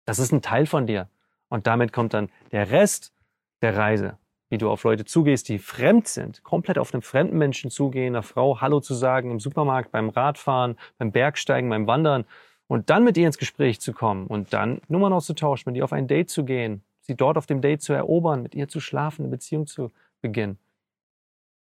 [0.06, 1.08] Das ist ein Teil von dir.
[1.50, 3.14] Und damit kommt dann der Rest
[3.62, 4.18] der Reise,
[4.54, 8.22] wie du auf Leute zugehst, die fremd sind, komplett auf einen fremden Menschen zugehen, einer
[8.22, 12.26] Frau Hallo zu sagen im Supermarkt, beim Radfahren, beim Bergsteigen, beim Wandern
[12.68, 15.92] und dann mit ihr ins Gespräch zu kommen und dann Nummern auszutauschen, mit ihr auf
[15.92, 19.24] ein Date zu gehen, sie dort auf dem Date zu erobern, mit ihr zu schlafen,
[19.24, 20.60] eine Beziehung zu beginnen.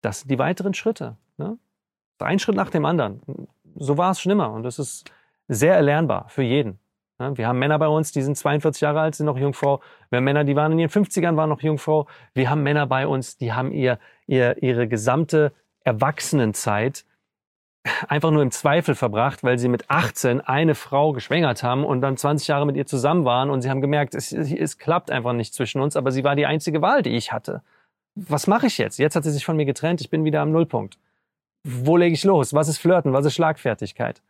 [0.01, 1.15] Das sind die weiteren Schritte.
[1.37, 1.57] Ne?
[2.19, 3.21] Ein Schritt nach dem anderen.
[3.75, 5.09] So war es schon immer und das ist
[5.47, 6.79] sehr erlernbar für jeden.
[7.29, 7.37] Ne?
[7.37, 9.81] Wir haben Männer bei uns, die sind 42 Jahre alt, sind noch Jungfrau.
[10.09, 12.07] Wir haben Männer, die waren in ihren 50ern, waren noch Jungfrau.
[12.33, 17.05] Wir haben Männer bei uns, die haben ihr, ihr, ihre gesamte Erwachsenenzeit
[18.07, 22.15] einfach nur im Zweifel verbracht, weil sie mit 18 eine Frau geschwängert haben und dann
[22.15, 25.53] 20 Jahre mit ihr zusammen waren und sie haben gemerkt, es, es klappt einfach nicht
[25.53, 27.61] zwischen uns, aber sie war die einzige Wahl, die ich hatte.
[28.15, 28.99] Was mache ich jetzt?
[28.99, 30.97] Jetzt hat sie sich von mir getrennt, ich bin wieder am Nullpunkt.
[31.65, 32.53] Wo lege ich los?
[32.53, 33.13] Was ist Flirten?
[33.13, 34.21] Was ist Schlagfertigkeit?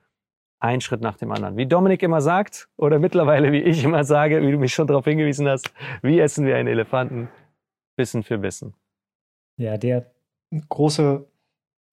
[0.63, 1.57] Ein Schritt nach dem anderen.
[1.57, 5.05] Wie Dominik immer sagt, oder mittlerweile wie ich immer sage, wie du mich schon darauf
[5.05, 7.29] hingewiesen hast, wie essen wir einen Elefanten?
[7.95, 8.73] Bissen für Bissen.
[9.57, 10.11] Ja, der
[10.69, 11.27] große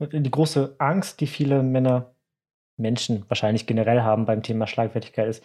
[0.00, 2.14] die große Angst, die viele Männer,
[2.76, 5.44] Menschen wahrscheinlich generell haben beim Thema Schlagfertigkeit ist,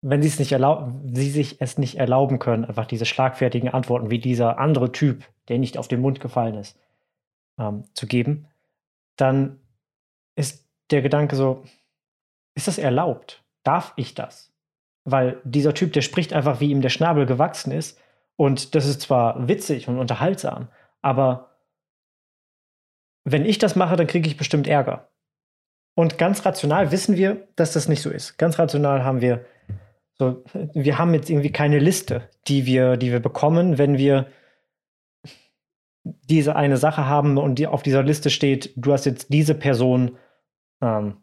[0.00, 4.10] wenn sie es nicht erlauben, sie sich es nicht erlauben können, einfach diese schlagfertigen Antworten
[4.10, 6.76] wie dieser andere Typ, der nicht auf den Mund gefallen ist,
[7.56, 8.48] ähm, zu geben,
[9.14, 9.60] dann
[10.34, 11.62] ist der Gedanke so,
[12.54, 13.42] ist das erlaubt?
[13.62, 14.52] Darf ich das?
[15.04, 17.98] Weil dieser Typ, der spricht einfach, wie ihm der Schnabel gewachsen ist.
[18.36, 20.68] Und das ist zwar witzig und unterhaltsam,
[21.02, 21.50] aber
[23.24, 25.08] wenn ich das mache, dann kriege ich bestimmt Ärger.
[25.94, 28.38] Und ganz rational wissen wir, dass das nicht so ist.
[28.38, 29.44] Ganz rational haben wir
[30.14, 34.26] so, wir haben jetzt irgendwie keine Liste, die wir, die wir bekommen, wenn wir
[36.04, 40.16] diese eine Sache haben und die auf dieser Liste steht, du hast jetzt diese Person,
[40.80, 41.18] ähm,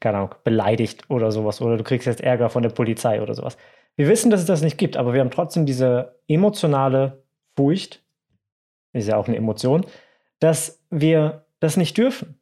[0.00, 3.56] keine Ahnung, beleidigt oder sowas, oder du kriegst jetzt Ärger von der Polizei oder sowas.
[3.96, 7.24] Wir wissen, dass es das nicht gibt, aber wir haben trotzdem diese emotionale
[7.56, 8.04] Furcht,
[8.92, 9.84] ist ja auch eine Emotion,
[10.38, 12.40] dass wir das nicht dürfen.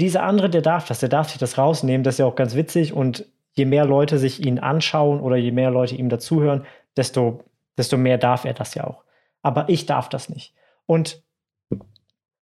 [0.00, 2.54] Dieser andere, der darf das, der darf sich das rausnehmen, das ist ja auch ganz
[2.54, 6.64] witzig und je mehr Leute sich ihn anschauen oder je mehr Leute ihm dazuhören,
[6.96, 7.44] desto,
[7.78, 9.04] desto mehr darf er das ja auch.
[9.42, 10.54] Aber ich darf das nicht.
[10.86, 11.22] Und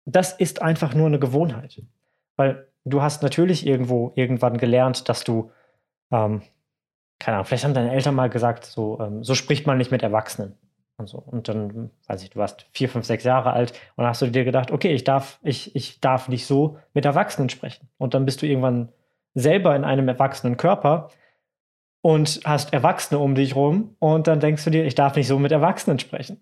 [0.07, 1.83] das ist einfach nur eine Gewohnheit.
[2.37, 5.51] Weil du hast natürlich irgendwo irgendwann gelernt, dass du,
[6.11, 6.43] ähm,
[7.19, 10.03] keine Ahnung, vielleicht haben deine Eltern mal gesagt, so, ähm, so spricht man nicht mit
[10.03, 10.57] Erwachsenen.
[10.97, 11.19] Und, so.
[11.19, 14.45] und dann, weiß ich, du warst vier, fünf, sechs Jahre alt und hast du dir
[14.45, 17.89] gedacht, okay, ich darf, ich, ich darf nicht so mit Erwachsenen sprechen.
[17.99, 18.93] Und dann bist du irgendwann
[19.35, 21.11] selber in einem erwachsenen Körper
[22.01, 25.39] und hast Erwachsene um dich rum und dann denkst du dir, ich darf nicht so
[25.39, 26.41] mit Erwachsenen sprechen.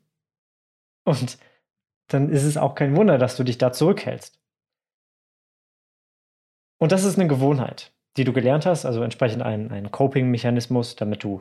[1.05, 1.39] Und
[2.09, 4.42] dann ist es auch kein Wunder, dass du dich da zurückhältst.
[6.83, 11.23] Und das ist eine Gewohnheit, die du gelernt hast, also entsprechend ein, ein Coping-Mechanismus, damit
[11.23, 11.41] du,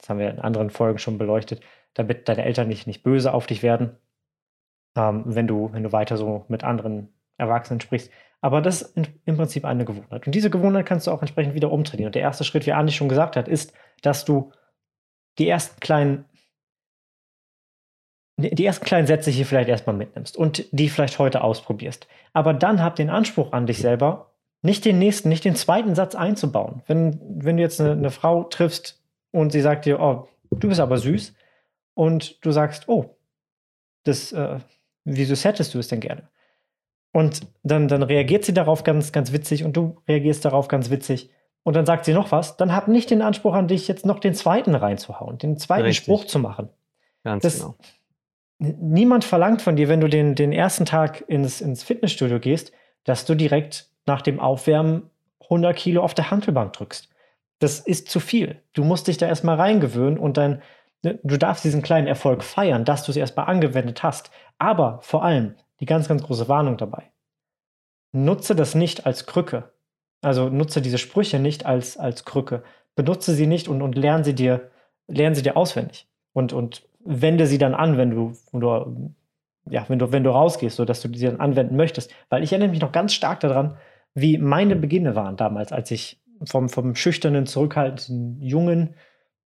[0.00, 1.62] das haben wir in anderen Folgen schon beleuchtet,
[1.94, 3.96] damit deine Eltern nicht, nicht böse auf dich werden,
[4.96, 8.10] ähm, wenn, du, wenn du weiter so mit anderen Erwachsenen sprichst.
[8.40, 10.26] Aber das ist in, im Prinzip eine Gewohnheit.
[10.26, 12.08] Und diese Gewohnheit kannst du auch entsprechend wieder umtrainieren.
[12.08, 14.50] Und der erste Schritt, wie Andi schon gesagt hat, ist, dass du
[15.38, 16.24] die ersten kleinen
[18.36, 22.08] die ersten kleinen Sätze hier vielleicht erstmal mitnimmst und die vielleicht heute ausprobierst.
[22.32, 24.32] Aber dann hab den Anspruch an dich selber,
[24.66, 26.82] nicht den nächsten, nicht den zweiten Satz einzubauen.
[26.86, 30.80] Wenn, wenn du jetzt eine, eine Frau triffst und sie sagt dir, oh, du bist
[30.80, 31.34] aber süß,
[31.96, 33.16] und du sagst, oh,
[34.04, 34.60] das, äh,
[35.04, 36.28] wieso settest du es denn gerne?
[37.12, 41.30] Und dann, dann reagiert sie darauf ganz, ganz witzig und du reagierst darauf ganz witzig.
[41.62, 44.20] Und dann sagt sie noch was, dann hab nicht den Anspruch an dich, jetzt noch
[44.20, 46.04] den zweiten reinzuhauen, den zweiten Richtig.
[46.04, 46.68] Spruch zu machen.
[47.24, 47.74] Ganz das, genau.
[48.58, 52.72] Niemand verlangt von dir, wenn du den, den ersten Tag ins, ins Fitnessstudio gehst,
[53.04, 55.10] dass du direkt nach dem Aufwärmen
[55.42, 57.08] 100 Kilo auf der Handelbank drückst.
[57.58, 58.60] Das ist zu viel.
[58.72, 60.62] Du musst dich da erstmal reingewöhnen und dein,
[61.06, 64.32] Ne, du darfst diesen kleinen Erfolg feiern, dass du es erstmal angewendet hast.
[64.58, 67.04] Aber vor allem die ganz, ganz große Warnung dabei.
[68.12, 69.70] Nutze das nicht als Krücke.
[70.22, 72.64] Also nutze diese Sprüche nicht als, als Krücke.
[72.96, 74.70] Benutze sie nicht und, und lerne sie dir,
[75.06, 76.08] lerne sie dir auswendig.
[76.32, 79.14] Und, und wende sie dann an, wenn du, du,
[79.70, 82.12] ja, wenn du, wenn du rausgehst, sodass du sie dann anwenden möchtest.
[82.30, 83.76] Weil ich erinnere mich noch ganz stark daran,
[84.16, 88.94] wie meine Beginne waren damals, als ich vom, vom schüchternen, zurückhaltenden Jungen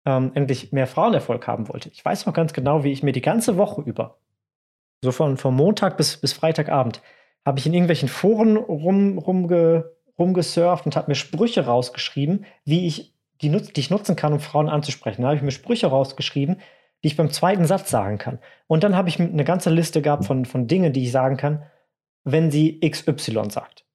[0.05, 1.89] ähm, endlich mehr Frauenerfolg haben wollte.
[1.91, 4.19] Ich weiß noch ganz genau, wie ich mir die ganze Woche über,
[5.03, 7.01] so von, von Montag bis, bis Freitagabend,
[7.45, 13.15] habe ich in irgendwelchen Foren rum, rumge, rumgesurft und habe mir Sprüche rausgeschrieben, wie ich
[13.41, 15.23] die, die ich nutzen kann, um Frauen anzusprechen.
[15.23, 16.57] Da habe ich mir Sprüche rausgeschrieben,
[17.05, 18.41] die ich beim zweiten Satz sagen kann.
[18.67, 21.63] Und dann habe ich eine ganze Liste gehabt von, von Dingen, die ich sagen kann,
[22.25, 23.86] wenn sie XY sagt.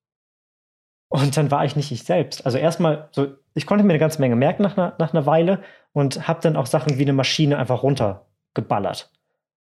[1.11, 2.45] Und dann war ich nicht ich selbst.
[2.45, 5.61] Also erstmal, so, ich konnte mir eine ganze Menge merken nach einer, nach einer Weile
[5.91, 9.11] und habe dann auch Sachen wie eine Maschine einfach runtergeballert.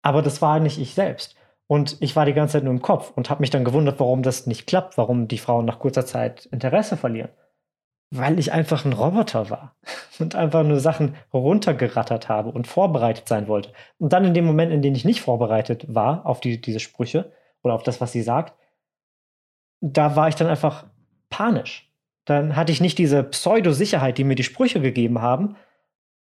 [0.03, 1.35] Aber das war nicht ich selbst.
[1.65, 4.21] Und ich war die ganze Zeit nur im Kopf und habe mich dann gewundert, warum
[4.21, 7.31] das nicht klappt, warum die Frauen nach kurzer Zeit Interesse verlieren.
[8.11, 9.75] Weil ich einfach ein Roboter war
[10.19, 13.73] und einfach nur Sachen runtergerattert habe und vorbereitet sein wollte.
[13.97, 17.31] Und dann in dem Moment, in dem ich nicht vorbereitet war auf die, diese Sprüche
[17.63, 18.53] oder auf das, was sie sagt,
[19.79, 20.85] da war ich dann einfach
[21.31, 21.89] panisch.
[22.25, 25.55] Dann hatte ich nicht diese Pseudo-Sicherheit, die mir die Sprüche gegeben haben,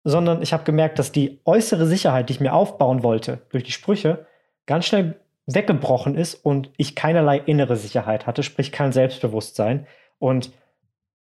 [0.04, 3.72] sondern ich habe gemerkt, dass die äußere Sicherheit, die ich mir aufbauen wollte durch die
[3.72, 4.28] Sprüche,
[4.68, 9.88] ganz schnell weggebrochen ist und ich keinerlei innere Sicherheit hatte, sprich kein Selbstbewusstsein
[10.20, 10.52] und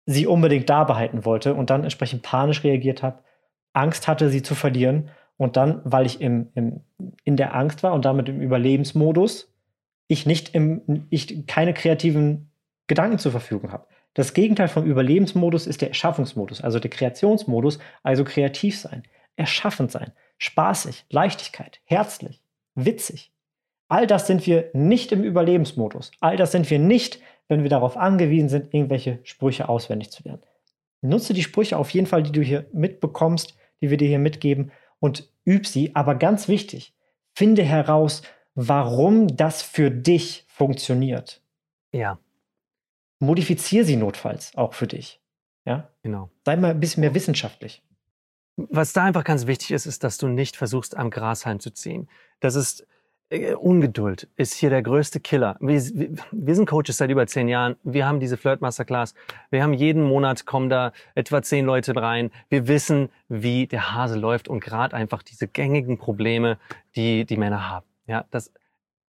[0.06, 3.20] sie unbedingt da behalten wollte und dann entsprechend panisch reagiert habe,
[3.74, 6.82] Angst hatte, sie zu verlieren und dann, weil ich im, im,
[7.24, 9.52] in der Angst war und damit im Überlebensmodus,
[10.08, 12.51] ich nicht im, ich keine kreativen
[12.88, 13.88] Gedanken zur Verfügung habe.
[14.14, 19.04] Das Gegenteil vom Überlebensmodus ist der Erschaffungsmodus, also der Kreationsmodus, also kreativ sein,
[19.38, 22.42] erschaffend sein, spaßig, Leichtigkeit, herzlich,
[22.76, 23.32] witzig.
[23.88, 26.12] All das sind wir nicht im Überlebensmodus.
[26.20, 30.44] All das sind wir nicht, wenn wir darauf angewiesen sind, irgendwelche Sprüche auswendig zu lernen.
[31.02, 34.72] Nutze die Sprüche auf jeden Fall, die du hier mitbekommst, die wir dir hier mitgeben
[35.00, 35.96] und üb sie.
[35.96, 36.94] Aber ganz wichtig,
[37.34, 38.22] finde heraus,
[38.56, 41.42] warum das für dich funktioniert.
[41.92, 42.20] Ja,
[43.22, 45.22] modifiziere sie notfalls auch für dich.
[45.66, 45.90] Ja?
[46.04, 46.30] Genau.
[46.46, 47.82] Sei mal ein bisschen mehr wissenschaftlich.
[48.58, 52.10] Was da einfach ganz wichtig ist, ist, dass du nicht versuchst, am Grashalm zu ziehen.
[52.42, 52.86] Das ist
[53.30, 55.56] äh, Ungeduld ist hier der größte Killer.
[55.62, 57.78] Wir, wir, wir, sind Coaches seit über zehn Jahren.
[57.84, 59.14] Wir haben diese Flirt Masterclass.
[59.50, 62.32] Wir haben jeden Monat kommen da etwa zehn Leute rein.
[62.50, 66.58] Wir wissen, wie der Hase läuft und gerade einfach diese gängigen Probleme,
[66.96, 67.86] die die Männer haben.
[68.06, 68.52] Ja, das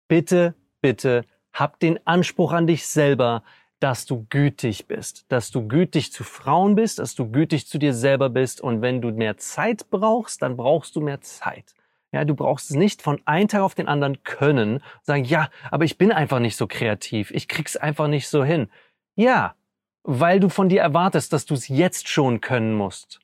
[0.06, 3.42] bitte, bitte hab den Anspruch an dich selber,
[3.80, 7.94] dass du gütig bist, dass du gütig zu Frauen bist, dass du gütig zu dir
[7.94, 11.74] selber bist und wenn du mehr Zeit brauchst, dann brauchst du mehr Zeit.
[12.12, 15.84] Ja, du brauchst es nicht von einem Tag auf den anderen können, sagen, ja, aber
[15.84, 18.68] ich bin einfach nicht so kreativ, ich krieg's einfach nicht so hin.
[19.16, 19.54] Ja,
[20.02, 23.20] weil du von dir erwartest, dass du es jetzt schon können musst.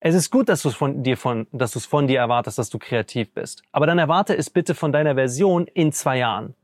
[0.00, 2.58] Es ist gut, dass du es von dir von, dass du es von dir erwartest,
[2.58, 3.62] dass du kreativ bist.
[3.72, 6.54] Aber dann erwarte es bitte von deiner Version in zwei Jahren.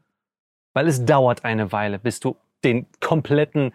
[0.73, 3.73] Weil es dauert eine Weile, bis du den kompletten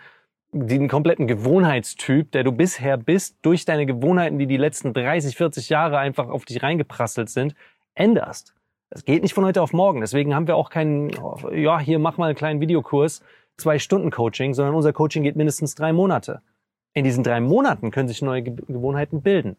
[0.52, 5.70] den kompletten Gewohnheitstyp, der du bisher bist, durch deine Gewohnheiten, die die letzten 30, 40
[5.70, 7.54] Jahre einfach auf dich reingeprasselt sind,
[7.94, 8.56] änderst.
[8.90, 10.02] Das geht nicht von heute auf morgen.
[10.02, 11.12] Deswegen haben wir auch keinen,
[11.52, 13.22] ja, hier mach mal einen kleinen Videokurs,
[13.58, 16.42] zwei Stunden Coaching, sondern unser Coaching geht mindestens drei Monate.
[16.94, 19.58] In diesen drei Monaten können sich neue Gewohnheiten bilden.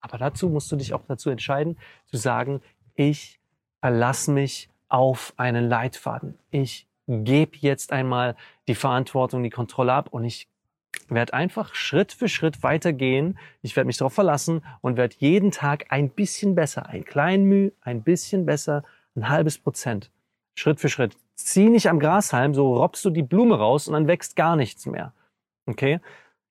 [0.00, 2.62] Aber dazu musst du dich auch dazu entscheiden, zu sagen,
[2.94, 3.38] ich
[3.80, 6.38] verlasse mich auf einen Leitfaden.
[6.50, 8.36] Ich gebe jetzt einmal
[8.68, 10.48] die Verantwortung, die Kontrolle ab und ich
[11.08, 13.38] werde einfach Schritt für Schritt weitergehen.
[13.62, 17.72] Ich werde mich darauf verlassen und werde jeden Tag ein bisschen besser, ein klein Mühe,
[17.80, 18.84] ein bisschen besser,
[19.16, 20.10] ein halbes Prozent.
[20.56, 21.16] Schritt für Schritt.
[21.34, 24.86] Zieh nicht am Grashalm, so robbst du die Blume raus und dann wächst gar nichts
[24.86, 25.12] mehr.
[25.66, 26.00] Okay?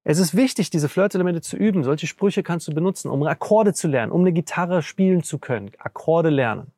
[0.04, 1.84] Es ist wichtig, diese Flirtelemente zu üben.
[1.84, 5.72] Solche Sprüche kannst du benutzen, um Akkorde zu lernen, um eine Gitarre spielen zu können.
[5.78, 6.72] Akkorde lernen.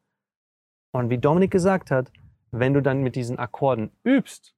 [0.91, 2.11] Und wie Dominik gesagt hat,
[2.51, 4.53] wenn du dann mit diesen Akkorden übst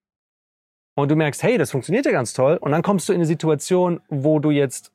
[0.95, 3.25] und du merkst, hey, das funktioniert ja ganz toll, und dann kommst du in eine
[3.25, 4.91] Situation, wo du jetzt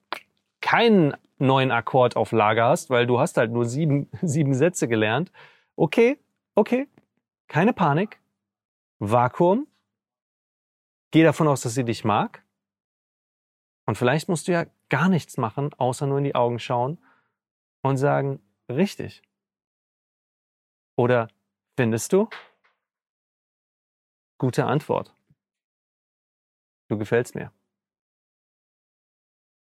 [0.60, 5.32] keinen neuen Akkord auf Lager hast, weil du hast halt nur sieben, sieben Sätze gelernt.
[5.76, 6.18] Okay,
[6.54, 6.88] okay,
[7.46, 8.20] keine Panik.
[8.98, 9.68] Vakuum.
[11.10, 12.42] Geh davon aus, dass sie dich mag.
[13.86, 16.98] Und vielleicht musst du ja gar nichts machen, außer nur in die Augen schauen
[17.82, 19.22] und sagen, richtig.
[20.96, 21.28] Oder
[21.76, 22.28] findest du?
[24.38, 25.12] Gute Antwort.
[26.88, 27.52] Du gefällst mir.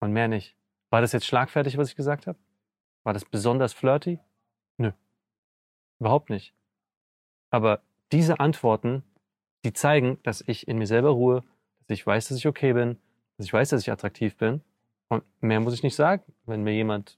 [0.01, 0.55] Und mehr nicht.
[0.89, 2.38] War das jetzt schlagfertig, was ich gesagt habe?
[3.03, 4.20] War das besonders flirty?
[4.78, 4.91] Nö.
[5.99, 6.53] Überhaupt nicht.
[7.49, 9.03] Aber diese Antworten,
[9.63, 11.43] die zeigen, dass ich in mir selber ruhe,
[11.88, 12.99] dass ich weiß, dass ich okay bin,
[13.38, 14.61] dass ich weiß, dass ich attraktiv bin.
[15.07, 16.24] Und mehr muss ich nicht sagen.
[16.45, 17.18] Wenn mir jemand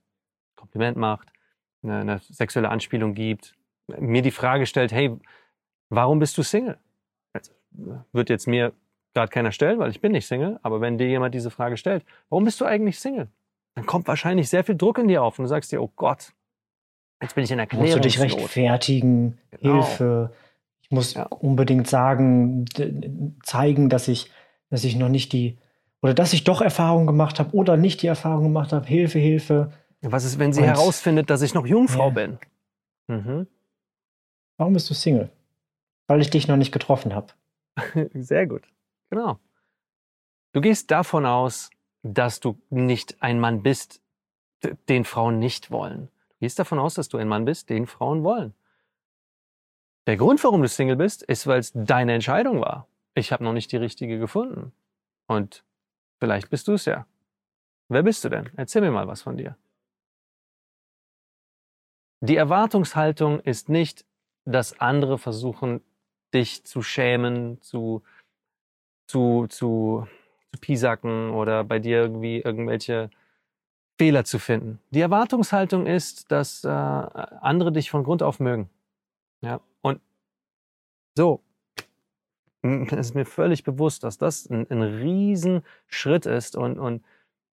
[0.55, 1.33] Kompliment macht,
[1.81, 3.55] eine, eine sexuelle Anspielung gibt,
[3.87, 5.19] mir die Frage stellt, hey,
[5.89, 6.77] warum bist du Single?
[8.11, 8.73] Wird jetzt mir
[9.13, 12.03] gerade keiner stellen, weil ich bin nicht Single, aber wenn dir jemand diese Frage stellt,
[12.29, 13.27] warum bist du eigentlich Single?
[13.75, 16.33] dann kommt wahrscheinlich sehr viel Druck in dir auf und du sagst dir, oh Gott,
[17.21, 19.85] jetzt bin ich in Musst du dich rechtfertigen, Genau.
[19.85, 20.33] Hilfe.
[20.81, 21.23] Ich muss Ja.
[21.27, 22.65] unbedingt sagen,
[23.43, 24.31] zeigen, dass ich,
[24.69, 25.57] dass ich noch nicht die,
[26.01, 28.85] oder dass ich doch Erfahrung gemacht habe oder nicht die Erfahrung gemacht habe.
[28.85, 29.71] Hilfe, Hilfe.
[30.01, 32.13] Was ist, wenn sie Und- herausfindet, dass ich noch Jungfrau Ja.
[32.13, 32.37] bin?
[33.07, 33.47] Mhm.
[34.57, 35.29] Warum bist du Single?
[36.07, 37.27] Weil ich dich noch nicht getroffen habe.
[38.13, 38.67] Sehr gut.
[39.09, 39.39] Genau.
[40.53, 41.69] Du gehst davon aus,
[42.03, 44.01] dass du nicht ein Mann bist,
[44.87, 46.09] den Frauen nicht wollen.
[46.29, 48.53] Du gehst davon aus, dass du ein Mann bist, den Frauen wollen.
[50.07, 52.87] Der Grund, warum du Single bist, ist, weil es deine Entscheidung war.
[53.13, 54.71] Ich habe noch nicht die richtige gefunden.
[55.27, 55.63] Und
[56.19, 57.05] vielleicht bist du es ja.
[57.89, 58.49] Wer bist du denn?
[58.55, 59.55] Erzähl mir mal was von dir.
[62.21, 64.05] Die Erwartungshaltung ist nicht,
[64.45, 65.81] dass andere versuchen,
[66.33, 68.03] dich zu schämen, zu,
[69.07, 70.07] zu, zu,
[70.51, 73.09] zu piesacken oder bei dir irgendwie irgendwelche
[73.97, 74.79] Fehler zu finden.
[74.91, 78.69] Die Erwartungshaltung ist, dass äh, andere dich von Grund auf mögen.
[79.41, 80.01] Ja, und
[81.15, 81.41] so,
[82.61, 87.03] ist mir völlig bewusst, dass das ein, ein Riesenschritt ist und, und,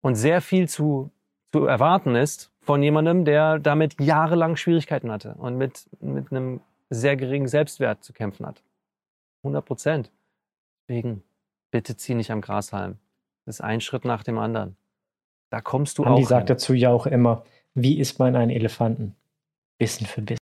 [0.02, 1.10] und sehr viel zu,
[1.52, 6.60] zu erwarten ist von jemandem, der damit jahrelang Schwierigkeiten hatte und mit, mit einem
[6.90, 8.62] sehr geringen Selbstwert zu kämpfen hat.
[9.42, 10.12] 100 Prozent.
[10.88, 11.22] Deswegen,
[11.70, 12.98] bitte zieh nicht am Grashalm.
[13.44, 14.76] Das ist ein Schritt nach dem anderen.
[15.50, 16.28] Da kommst du Andi auch.
[16.28, 16.56] sagt hin.
[16.56, 19.14] dazu ja auch immer, wie isst man einen Elefanten?
[19.78, 20.40] Bissen für Bissen.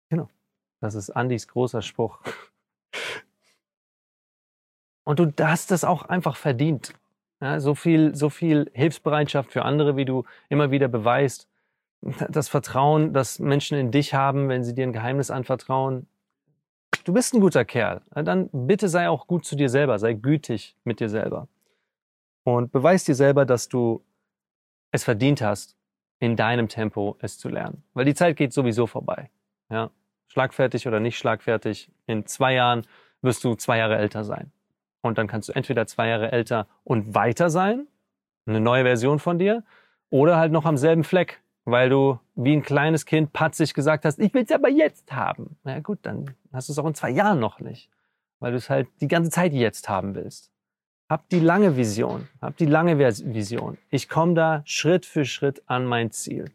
[0.80, 2.20] Das ist Andys großer Spruch.
[5.06, 6.94] Und du hast das auch einfach verdient.
[7.41, 11.48] Ja, so viel, so viel Hilfsbereitschaft für andere, wie du immer wieder beweist.
[12.02, 16.08] Das Vertrauen, das Menschen in dich haben, wenn sie dir ein Geheimnis anvertrauen.
[17.04, 18.01] Du bist ein guter Kerl.
[18.12, 21.47] Dann bitte sei auch gut zu dir selber, sei gütig mit dir selber.
[22.43, 24.04] Und beweis dir selber, dass du
[24.91, 25.76] es verdient hast,
[26.20, 27.84] in deinem Tempo es zu lernen.
[27.93, 29.30] Weil die Zeit geht sowieso vorbei.
[29.70, 29.91] Ja,
[30.28, 32.88] schlagfertig oder nicht schlagfertig, in zwei Jahren
[33.22, 34.51] wirst du zwei Jahre älter sein.
[35.01, 37.88] Und dann kannst du entweder zwei Jahre älter und weiter sein,
[38.45, 39.64] eine neue Version von dir,
[40.10, 44.20] oder halt noch am selben Fleck, weil du wie ein kleines Kind patzig gesagt hast,
[44.20, 45.57] ich will es aber jetzt haben.
[45.64, 47.89] Na gut, dann hast du es auch in zwei Jahren noch nicht,
[48.39, 50.51] weil du es halt die ganze Zeit jetzt haben willst.
[51.09, 53.78] Hab die lange Vision, hab die lange Vision.
[53.89, 56.45] Ich komme da Schritt für Schritt an mein Ziel.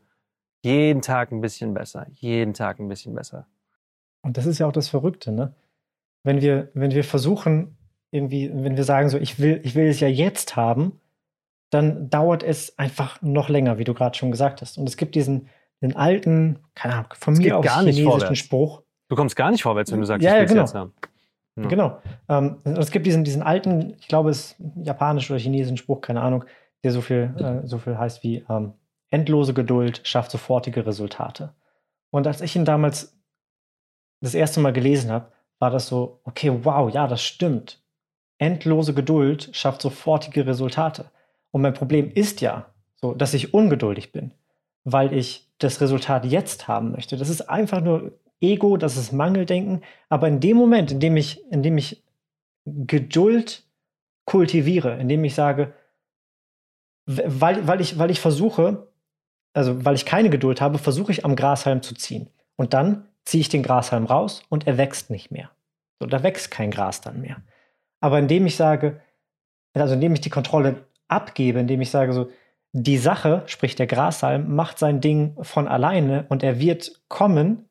[0.64, 3.46] Jeden Tag ein bisschen besser, jeden Tag ein bisschen besser.
[4.22, 5.54] Und das ist ja auch das Verrückte, ne?
[6.24, 7.76] Wenn wir, wenn wir versuchen,
[8.10, 11.00] irgendwie, wenn wir sagen, so, ich will, ich will es ja jetzt haben,
[11.70, 14.78] dann dauert es einfach noch länger, wie du gerade schon gesagt hast.
[14.78, 15.48] Und es gibt diesen,
[15.82, 18.38] den alten, keine Ahnung, von Es mir aus gar nicht chinesischen vorwärts.
[18.38, 18.82] Spruch.
[19.08, 20.60] Du kommst gar nicht vorwärts, wenn du sagst, Ja, ich ja, genau.
[20.62, 20.92] jetzt haben.
[21.56, 21.68] Ja.
[21.68, 21.98] Genau.
[22.28, 26.00] Ähm, und es gibt diesen, diesen alten, ich glaube, es ist japanisch oder chinesischen Spruch,
[26.00, 26.44] keine Ahnung,
[26.84, 28.74] der so viel, äh, so viel heißt wie ähm,
[29.10, 31.54] endlose Geduld schafft sofortige Resultate.
[32.10, 33.18] Und als ich ihn damals
[34.20, 37.82] das erste Mal gelesen habe, war das so, okay, wow, ja, das stimmt.
[38.38, 41.10] Endlose Geduld schafft sofortige Resultate.
[41.58, 44.30] Und mein Problem ist ja, so, dass ich ungeduldig bin,
[44.84, 47.16] weil ich das Resultat jetzt haben möchte.
[47.16, 49.82] Das ist einfach nur Ego, das ist Mangeldenken.
[50.08, 52.04] Aber in dem Moment, in dem ich, in dem ich
[52.64, 53.64] Geduld
[54.24, 55.74] kultiviere, indem ich sage,
[57.06, 58.86] weil, weil, ich, weil ich versuche,
[59.52, 62.30] also weil ich keine Geduld habe, versuche ich am Grashalm zu ziehen.
[62.54, 65.50] Und dann ziehe ich den Grashalm raus und er wächst nicht mehr.
[65.98, 67.42] So, da wächst kein Gras dann mehr.
[67.98, 69.00] Aber indem ich sage,
[69.74, 72.28] also indem ich die Kontrolle abgebe, indem ich sage so,
[72.72, 77.68] die Sache, sprich der Grashalm, macht sein Ding von alleine und er wird kommen,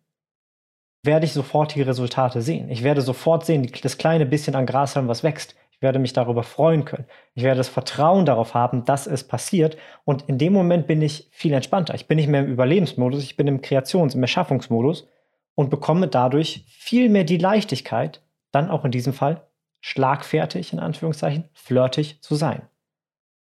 [1.04, 2.70] werde ich sofortige Resultate sehen.
[2.70, 5.56] Ich werde sofort sehen, das kleine bisschen an Grashalm, was wächst.
[5.72, 7.06] Ich werde mich darüber freuen können.
[7.36, 9.78] Ich werde das Vertrauen darauf haben, dass es passiert.
[10.06, 11.94] Und in dem Moment bin ich viel entspannter.
[11.94, 15.08] Ich bin nicht mehr im Überlebensmodus, ich bin im Kreations-, im Erschaffungsmodus
[15.54, 19.48] und bekomme dadurch viel mehr die Leichtigkeit, dann auch in diesem Fall
[19.82, 22.64] schlagfertig, in Anführungszeichen, flirtig zu sein.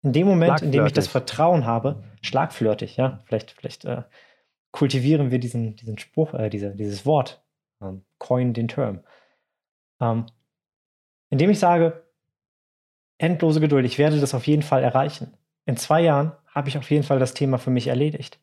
[0.02, 1.08] In dem Moment, in dem ich das.
[1.08, 4.04] Vertrauen habe, schlagflirtig, ja, vielleicht, vielleicht äh,
[4.72, 7.44] kultivieren wir diesen, diesen Spruch, äh, diese, dieses Wort,
[7.82, 9.04] ähm, coin den Term.
[10.00, 10.26] Ähm,
[11.30, 12.04] indem ich sage,
[13.18, 15.34] endlose Geduld, ich werde das auf jeden Fall erreichen.
[15.66, 18.40] In zwei Jahren habe ich auf jeden Fall das Thema für mich erledigt.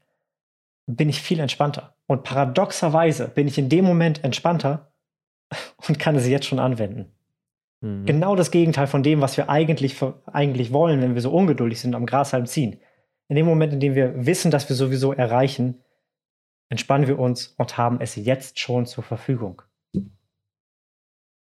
[0.86, 1.96] Bin ich viel entspannter.
[2.06, 4.92] Und paradoxerweise bin ich in dem Moment entspannter
[5.88, 7.15] und kann es jetzt schon anwenden.
[7.80, 8.06] Mhm.
[8.06, 9.96] Genau das Gegenteil von dem, was wir eigentlich,
[10.26, 12.80] eigentlich wollen, wenn wir so ungeduldig sind, am Grashalm ziehen.
[13.28, 15.82] In dem Moment, in dem wir wissen, dass wir sowieso erreichen,
[16.68, 19.62] entspannen wir uns und haben es jetzt schon zur Verfügung.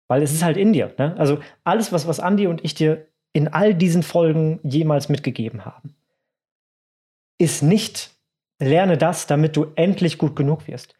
[0.07, 0.93] Weil es ist halt in dir.
[0.97, 1.15] Ne?
[1.17, 5.95] Also alles, was, was Andi und ich dir in all diesen Folgen jemals mitgegeben haben,
[7.39, 8.11] ist nicht,
[8.59, 10.95] lerne das, damit du endlich gut genug wirst.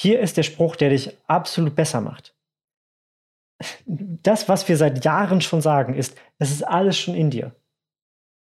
[0.00, 2.34] Hier ist der Spruch, der dich absolut besser macht.
[3.86, 7.54] Das, was wir seit Jahren schon sagen, ist, es ist alles schon in dir.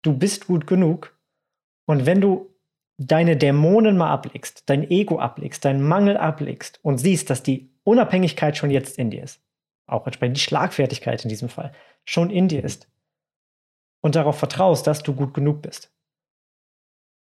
[0.01, 1.17] Du bist gut genug.
[1.85, 2.53] Und wenn du
[2.97, 8.57] deine Dämonen mal ablegst, dein Ego ablegst, deinen Mangel ablegst und siehst, dass die Unabhängigkeit
[8.57, 9.41] schon jetzt in dir ist,
[9.85, 11.71] auch entsprechend die Schlagfertigkeit in diesem Fall,
[12.05, 12.89] schon in dir ist
[14.01, 15.93] und darauf vertraust, dass du gut genug bist.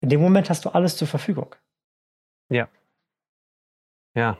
[0.01, 1.55] In dem Moment hast du alles zur Verfügung.
[2.49, 2.69] Ja.
[4.15, 4.37] Ja.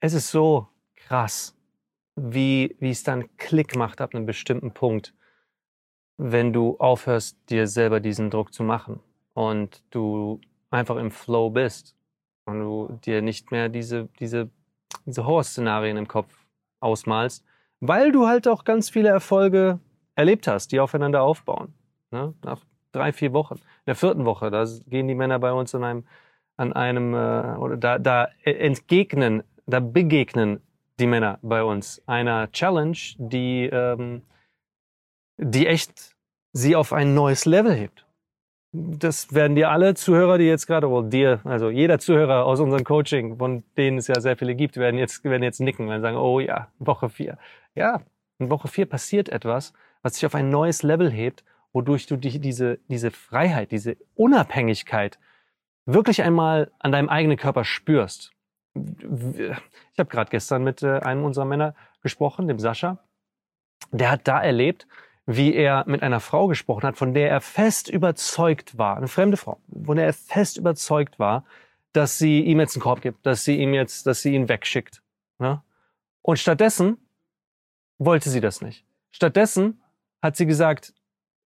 [0.00, 1.56] Es ist so krass,
[2.16, 5.14] wie, wie es dann Klick macht ab einem bestimmten Punkt
[6.18, 9.00] wenn du aufhörst, dir selber diesen Druck zu machen
[9.34, 10.40] und du
[10.70, 11.96] einfach im Flow bist
[12.44, 14.50] und du dir nicht mehr diese, diese,
[15.06, 16.34] diese Horror-Szenarien im Kopf
[16.80, 17.44] ausmalst,
[17.80, 19.78] weil du halt auch ganz viele Erfolge
[20.16, 21.72] erlebt hast, die aufeinander aufbauen.
[22.10, 22.34] Ne?
[22.42, 23.54] Nach drei, vier Wochen.
[23.54, 26.04] In der vierten Woche, da gehen die Männer bei uns an einem,
[26.56, 30.60] an einem äh, oder da, da entgegnen, da begegnen
[30.98, 34.22] die Männer bei uns einer Challenge, die ähm,
[35.38, 36.16] die echt
[36.52, 38.04] sie auf ein neues Level hebt.
[38.72, 42.84] Das werden dir alle Zuhörer, die jetzt gerade, oder dir, also jeder Zuhörer aus unserem
[42.84, 46.18] Coaching, von denen es ja sehr viele gibt, werden jetzt, werden jetzt nicken, werden sagen,
[46.18, 47.38] oh ja, Woche vier.
[47.74, 48.02] Ja,
[48.38, 52.40] in Woche vier passiert etwas, was sich auf ein neues Level hebt, wodurch du dich
[52.40, 55.18] diese, diese Freiheit, diese Unabhängigkeit
[55.86, 58.32] wirklich einmal an deinem eigenen Körper spürst.
[59.92, 62.98] Ich habe gerade gestern mit äh, einem unserer Männer gesprochen, dem Sascha.
[63.92, 64.86] Der hat da erlebt,
[65.26, 69.36] wie er mit einer Frau gesprochen hat, von der er fest überzeugt war, eine fremde
[69.36, 71.44] Frau, von der er fest überzeugt war,
[71.92, 75.02] dass sie ihm jetzt einen Korb gibt, dass sie ihm jetzt, dass sie ihn wegschickt.
[75.38, 75.62] Ne?
[76.22, 76.96] Und stattdessen
[77.98, 78.86] wollte sie das nicht.
[79.10, 79.82] Stattdessen
[80.22, 80.94] hat sie gesagt,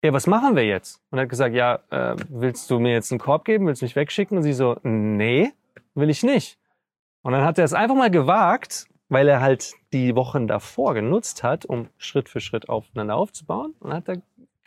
[0.04, 1.00] ja, was machen wir jetzt?
[1.10, 3.86] Und er hat gesagt, ja, äh, willst du mir jetzt einen Korb geben, willst du
[3.86, 4.36] mich wegschicken?
[4.36, 5.52] Und sie so, nee,
[5.94, 6.58] will ich nicht.
[7.22, 11.42] Und dann hat er es einfach mal gewagt, weil er halt die Wochen davor genutzt
[11.42, 13.74] hat, um Schritt für Schritt aufeinander aufzubauen.
[13.80, 14.22] Und hat er,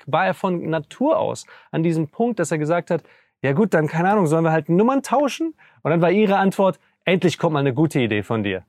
[0.05, 3.03] war er von Natur aus an diesem Punkt, dass er gesagt hat,
[3.41, 5.55] ja gut, dann keine Ahnung, sollen wir halt Nummern tauschen?
[5.81, 8.63] Und dann war ihre Antwort, endlich kommt mal eine gute Idee von dir.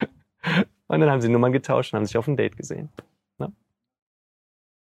[0.86, 2.90] Und dann haben sie Nummern getauscht und haben sich auf ein Date gesehen.
[3.38, 3.50] Ne?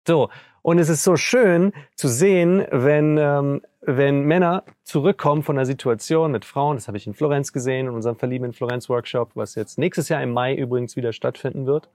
[0.07, 0.29] So,
[0.61, 6.33] und es ist so schön zu sehen, wenn ähm, wenn Männer zurückkommen von einer Situation
[6.33, 9.55] mit Frauen, das habe ich in Florenz gesehen, in unserem Verlieben in Florenz Workshop, was
[9.55, 11.89] jetzt nächstes Jahr im Mai übrigens wieder stattfinden wird,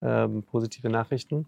[0.00, 1.46] ähm, positive Nachrichten,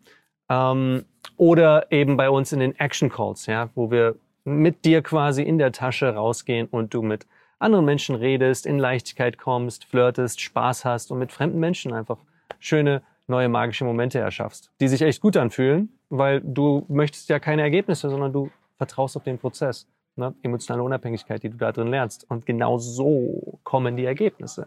[0.51, 1.07] ähm,
[1.39, 5.57] oder eben bei uns in den Action Calls, ja, wo wir mit dir quasi in
[5.57, 7.27] der Tasche rausgehen und du mit
[7.59, 12.19] anderen Menschen redest, in Leichtigkeit kommst, flirtest, Spaß hast und mit fremden Menschen einfach
[12.59, 17.63] schöne neue magische Momente erschaffst, die sich echt gut anfühlen, weil du möchtest ja keine
[17.63, 19.87] Ergebnisse, sondern du vertraust auf den Prozess.
[20.17, 20.35] Ne?
[20.43, 22.29] Emotionale Unabhängigkeit, die du da drin lernst.
[22.29, 24.67] Und genau so kommen die Ergebnisse.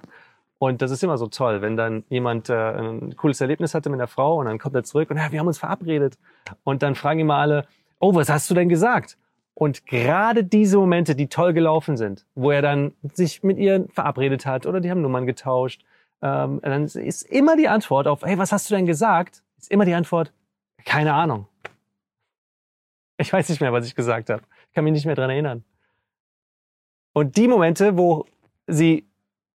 [0.60, 3.99] Und das ist immer so toll, wenn dann jemand äh, ein cooles Erlebnis hatte mit
[3.99, 6.18] einer Frau und dann kommt er zurück und ja, wir haben uns verabredet.
[6.66, 7.66] Und dann fragen immer alle,
[7.99, 9.18] oh, was hast du denn gesagt?
[9.53, 14.45] Und gerade diese Momente, die toll gelaufen sind, wo er dann sich mit ihr verabredet
[14.45, 15.84] hat oder die haben Nummern getauscht,
[16.22, 19.43] ähm, dann ist immer die Antwort auf, hey, was hast du denn gesagt?
[19.57, 20.34] Ist immer die Antwort,
[20.86, 21.47] keine Ahnung.
[23.20, 24.43] Ich weiß nicht mehr, was ich gesagt habe.
[24.70, 25.65] Ich kann mich nicht mehr dran erinnern.
[27.11, 28.26] Und die Momente, wo
[28.65, 29.09] sie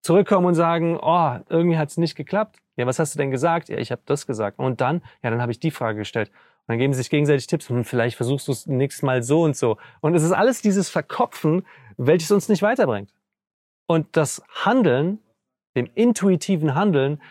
[0.01, 2.57] zurückkommen und sagen, oh, irgendwie hat es nicht geklappt.
[2.75, 3.69] Ja, was hast du denn gesagt?
[3.69, 4.57] Ja, ich habe das gesagt.
[4.57, 6.29] Und dann, ja, dann habe ich die Frage gestellt.
[6.29, 7.69] Und dann geben sie sich gegenseitig Tipps.
[7.69, 9.77] Hm, vielleicht versuchst du es nächstes Mal so und so.
[9.99, 13.13] Und es ist alles dieses Verkopfen, welches uns nicht weiterbringt.
[13.85, 15.19] Und das Handeln,
[15.75, 17.21] dem intuitiven Handeln,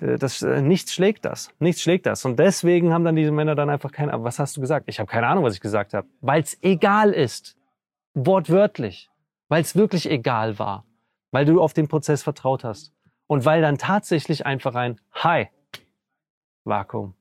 [0.00, 1.50] das, äh, nichts schlägt das.
[1.58, 2.24] Nichts schlägt das.
[2.24, 4.86] Und deswegen haben dann diese Männer dann einfach keine, aber was hast du gesagt?
[4.88, 6.08] Ich habe keine Ahnung, was ich gesagt habe.
[6.20, 7.56] Weil es egal ist.
[8.14, 9.10] Wortwörtlich.
[9.48, 10.84] Weil es wirklich egal war.
[11.30, 12.92] Weil du auf den Prozess vertraut hast.
[13.26, 15.48] Und weil dann tatsächlich einfach ein Hi.
[16.64, 17.14] Vakuum.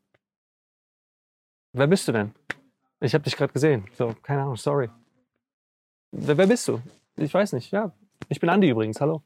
[1.74, 2.34] Wer bist du denn?
[3.00, 3.86] Ich habe dich gerade gesehen.
[3.94, 4.90] So, keine Ahnung, sorry.
[6.12, 6.82] Wer, wer bist du?
[7.18, 7.72] Ich weiß nicht.
[7.72, 7.92] Ja,
[8.30, 9.02] ich bin Andi übrigens.
[9.02, 9.24] Hallo.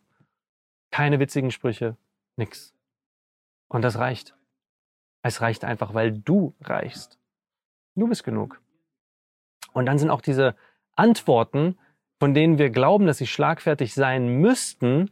[0.92, 1.98] Keine witzigen Sprüche.
[2.38, 2.74] Nix.
[3.68, 4.36] Und das reicht.
[5.22, 7.20] Es reicht einfach, weil du reichst.
[7.96, 8.62] Du bist genug.
[9.74, 10.56] Und dann sind auch diese
[10.96, 11.78] Antworten,
[12.20, 15.12] von denen wir glauben, dass sie schlagfertig sein müssten,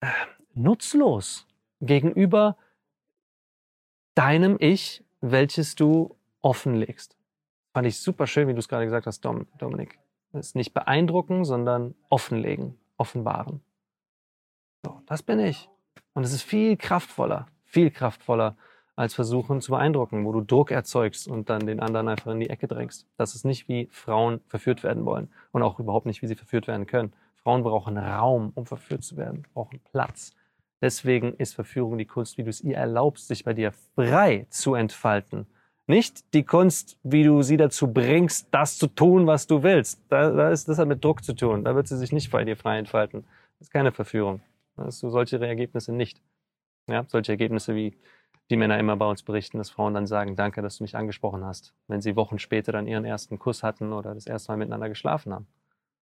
[0.00, 0.08] äh,
[0.54, 1.46] nutzlos
[1.80, 2.56] gegenüber
[4.14, 7.16] deinem Ich, welches du offenlegst.
[7.72, 9.98] Fand ich super schön, wie du es gerade gesagt hast, Dom, Dominik.
[10.32, 13.62] Das ist nicht beeindrucken, sondern offenlegen, offenbaren.
[14.84, 15.68] So, das bin ich.
[16.14, 18.56] Und es ist viel kraftvoller viel kraftvoller,
[18.96, 22.50] als versuchen zu beeindrucken, wo du Druck erzeugst und dann den anderen einfach in die
[22.50, 23.06] Ecke drängst.
[23.16, 26.66] Das ist nicht, wie Frauen verführt werden wollen und auch überhaupt nicht, wie sie verführt
[26.66, 27.12] werden können.
[27.42, 30.34] Frauen brauchen Raum, um verführt zu werden, brauchen Platz.
[30.82, 34.74] Deswegen ist Verführung die Kunst, wie du es ihr erlaubst, sich bei dir frei zu
[34.74, 35.46] entfalten.
[35.86, 40.00] Nicht die Kunst, wie du sie dazu bringst, das zu tun, was du willst.
[40.08, 41.64] Da, da ist, das hat mit Druck zu tun.
[41.64, 43.24] Da wird sie sich nicht bei dir frei entfalten.
[43.58, 44.40] Das ist keine Verführung.
[44.76, 46.20] Das hast du solche Ergebnisse nicht.
[46.90, 47.96] Ja, solche Ergebnisse, wie
[48.50, 51.44] die Männer immer bei uns berichten, dass Frauen dann sagen, danke, dass du mich angesprochen
[51.44, 54.88] hast, wenn sie Wochen später dann ihren ersten Kuss hatten oder das erste Mal miteinander
[54.88, 55.46] geschlafen haben.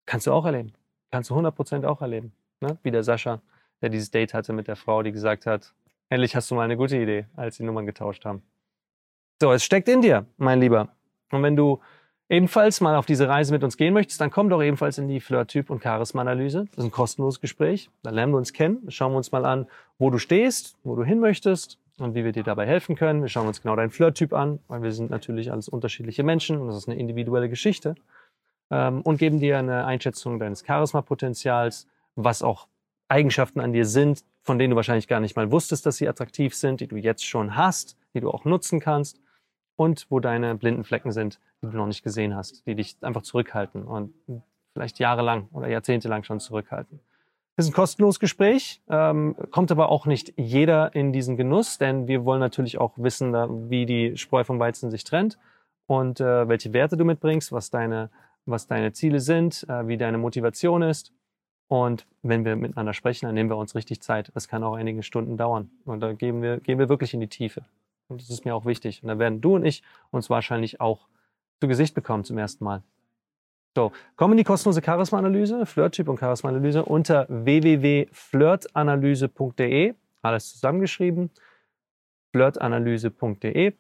[0.06, 0.74] Kannst du auch erleben.
[1.12, 2.34] Kannst du 100% auch erleben.
[2.60, 2.78] Ne?
[2.84, 3.42] Wie der Sascha,
[3.82, 5.74] der dieses Date hatte mit der Frau, die gesagt hat,
[6.10, 8.44] endlich hast du mal eine gute Idee, als sie Nummern getauscht haben.
[9.42, 10.90] So, es steckt in dir, mein Lieber.
[11.32, 11.82] Und wenn du
[12.30, 15.20] ebenfalls mal auf diese Reise mit uns gehen möchtest, dann komm doch ebenfalls in die
[15.20, 16.66] Flirt-Typ- und Charisma-Analyse.
[16.72, 17.90] Das ist ein kostenloses Gespräch.
[18.04, 18.90] Da lernen wir uns kennen.
[18.90, 19.68] Schauen wir uns mal an,
[20.00, 23.22] wo du stehst, wo du hin möchtest und wie wir dir dabei helfen können.
[23.22, 26.68] Wir schauen uns genau deinen Flirt-Typ an, weil wir sind natürlich alles unterschiedliche Menschen und
[26.68, 27.96] das ist eine individuelle Geschichte.
[28.72, 32.68] Ähm, und geben dir eine Einschätzung deines Charisma-Potenzials, was auch
[33.08, 36.56] Eigenschaften an dir sind, von denen du wahrscheinlich gar nicht mal wusstest, dass sie attraktiv
[36.56, 39.20] sind, die du jetzt schon hast, die du auch nutzen kannst
[39.76, 43.24] und wo deine blinden Flecken sind, die du noch nicht gesehen hast, die dich einfach
[43.24, 44.14] zurückhalten und
[44.74, 47.00] vielleicht jahrelang oder jahrzehntelang schon zurückhalten.
[47.56, 52.08] Das ist ein kostenloses Gespräch, ähm, kommt aber auch nicht jeder in diesen Genuss, denn
[52.08, 53.34] wir wollen natürlich auch wissen,
[53.70, 55.38] wie die Spreu vom Weizen sich trennt
[55.88, 58.10] und äh, welche Werte du mitbringst, was deine,
[58.46, 61.14] was deine Ziele sind, äh, wie deine Motivation ist.
[61.68, 64.32] Und wenn wir miteinander sprechen, dann nehmen wir uns richtig Zeit.
[64.36, 65.72] Das kann auch einige Stunden dauern.
[65.86, 67.64] Und da gehen wir, gehen wir wirklich in die Tiefe.
[68.08, 69.04] Und das ist mir auch wichtig.
[69.04, 71.08] Und da werden du und ich uns wahrscheinlich auch
[71.60, 72.84] zu Gesicht bekommen zum ersten Mal.
[73.76, 79.96] So, kommen in die kostenlose Charisma-Analyse, Flirttyp und Charisma-Analyse unter www.flirtanalyse.de.
[80.22, 81.32] Alles zusammengeschrieben.
[82.32, 83.74] flirtanalyse.de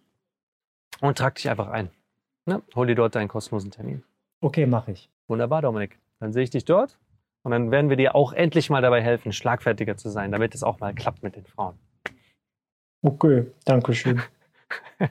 [1.01, 1.89] und trag dich einfach ein.
[2.45, 2.61] Ne?
[2.75, 4.03] Hol dir dort deinen kostenlosen Termin.
[4.41, 5.09] Okay, mache ich.
[5.27, 5.97] Wunderbar, Dominik.
[6.19, 6.97] Dann sehe ich dich dort
[7.43, 10.63] und dann werden wir dir auch endlich mal dabei helfen, schlagfertiger zu sein, damit es
[10.63, 11.77] auch mal klappt mit den Frauen.
[13.05, 14.19] Okay, danke schön.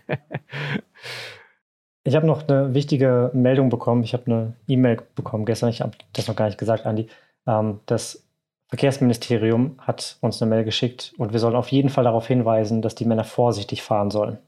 [2.02, 4.02] ich habe noch eine wichtige Meldung bekommen.
[4.02, 5.68] Ich habe eine E-Mail bekommen gestern.
[5.68, 7.08] Ich habe das noch gar nicht gesagt, Andi.
[7.46, 8.26] Ähm, das
[8.68, 12.96] Verkehrsministerium hat uns eine Mail geschickt und wir sollen auf jeden Fall darauf hinweisen, dass
[12.96, 14.38] die Männer vorsichtig fahren sollen.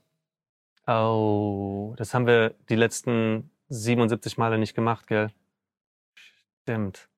[0.88, 5.30] Oh, das haben wir die letzten 77 Male nicht gemacht, gell?
[6.64, 7.09] Stimmt.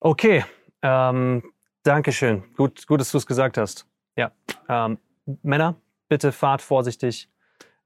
[0.00, 0.46] Okay,
[0.80, 1.42] ähm,
[1.82, 2.42] Dankeschön.
[2.56, 3.86] Gut, gut, dass du es gesagt hast.
[4.16, 4.32] Ja,
[4.68, 4.98] ähm,
[5.42, 5.76] Männer,
[6.08, 7.28] bitte fahrt vorsichtig,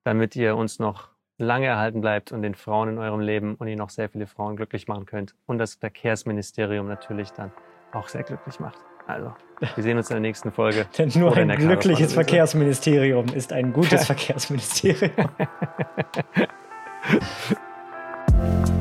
[0.04, 1.08] damit ihr uns noch
[1.38, 4.56] lange erhalten bleibt und den Frauen in eurem Leben und ihr noch sehr viele Frauen
[4.56, 5.34] glücklich machen könnt.
[5.46, 7.52] Und das Verkehrsministerium natürlich dann
[7.92, 8.78] auch sehr glücklich macht.
[9.06, 9.32] Also,
[9.74, 10.86] wir sehen uns in der nächsten Folge.
[10.98, 15.28] Denn nur ein glückliches Verkehrsministerium ist ein gutes Verkehrsministerium.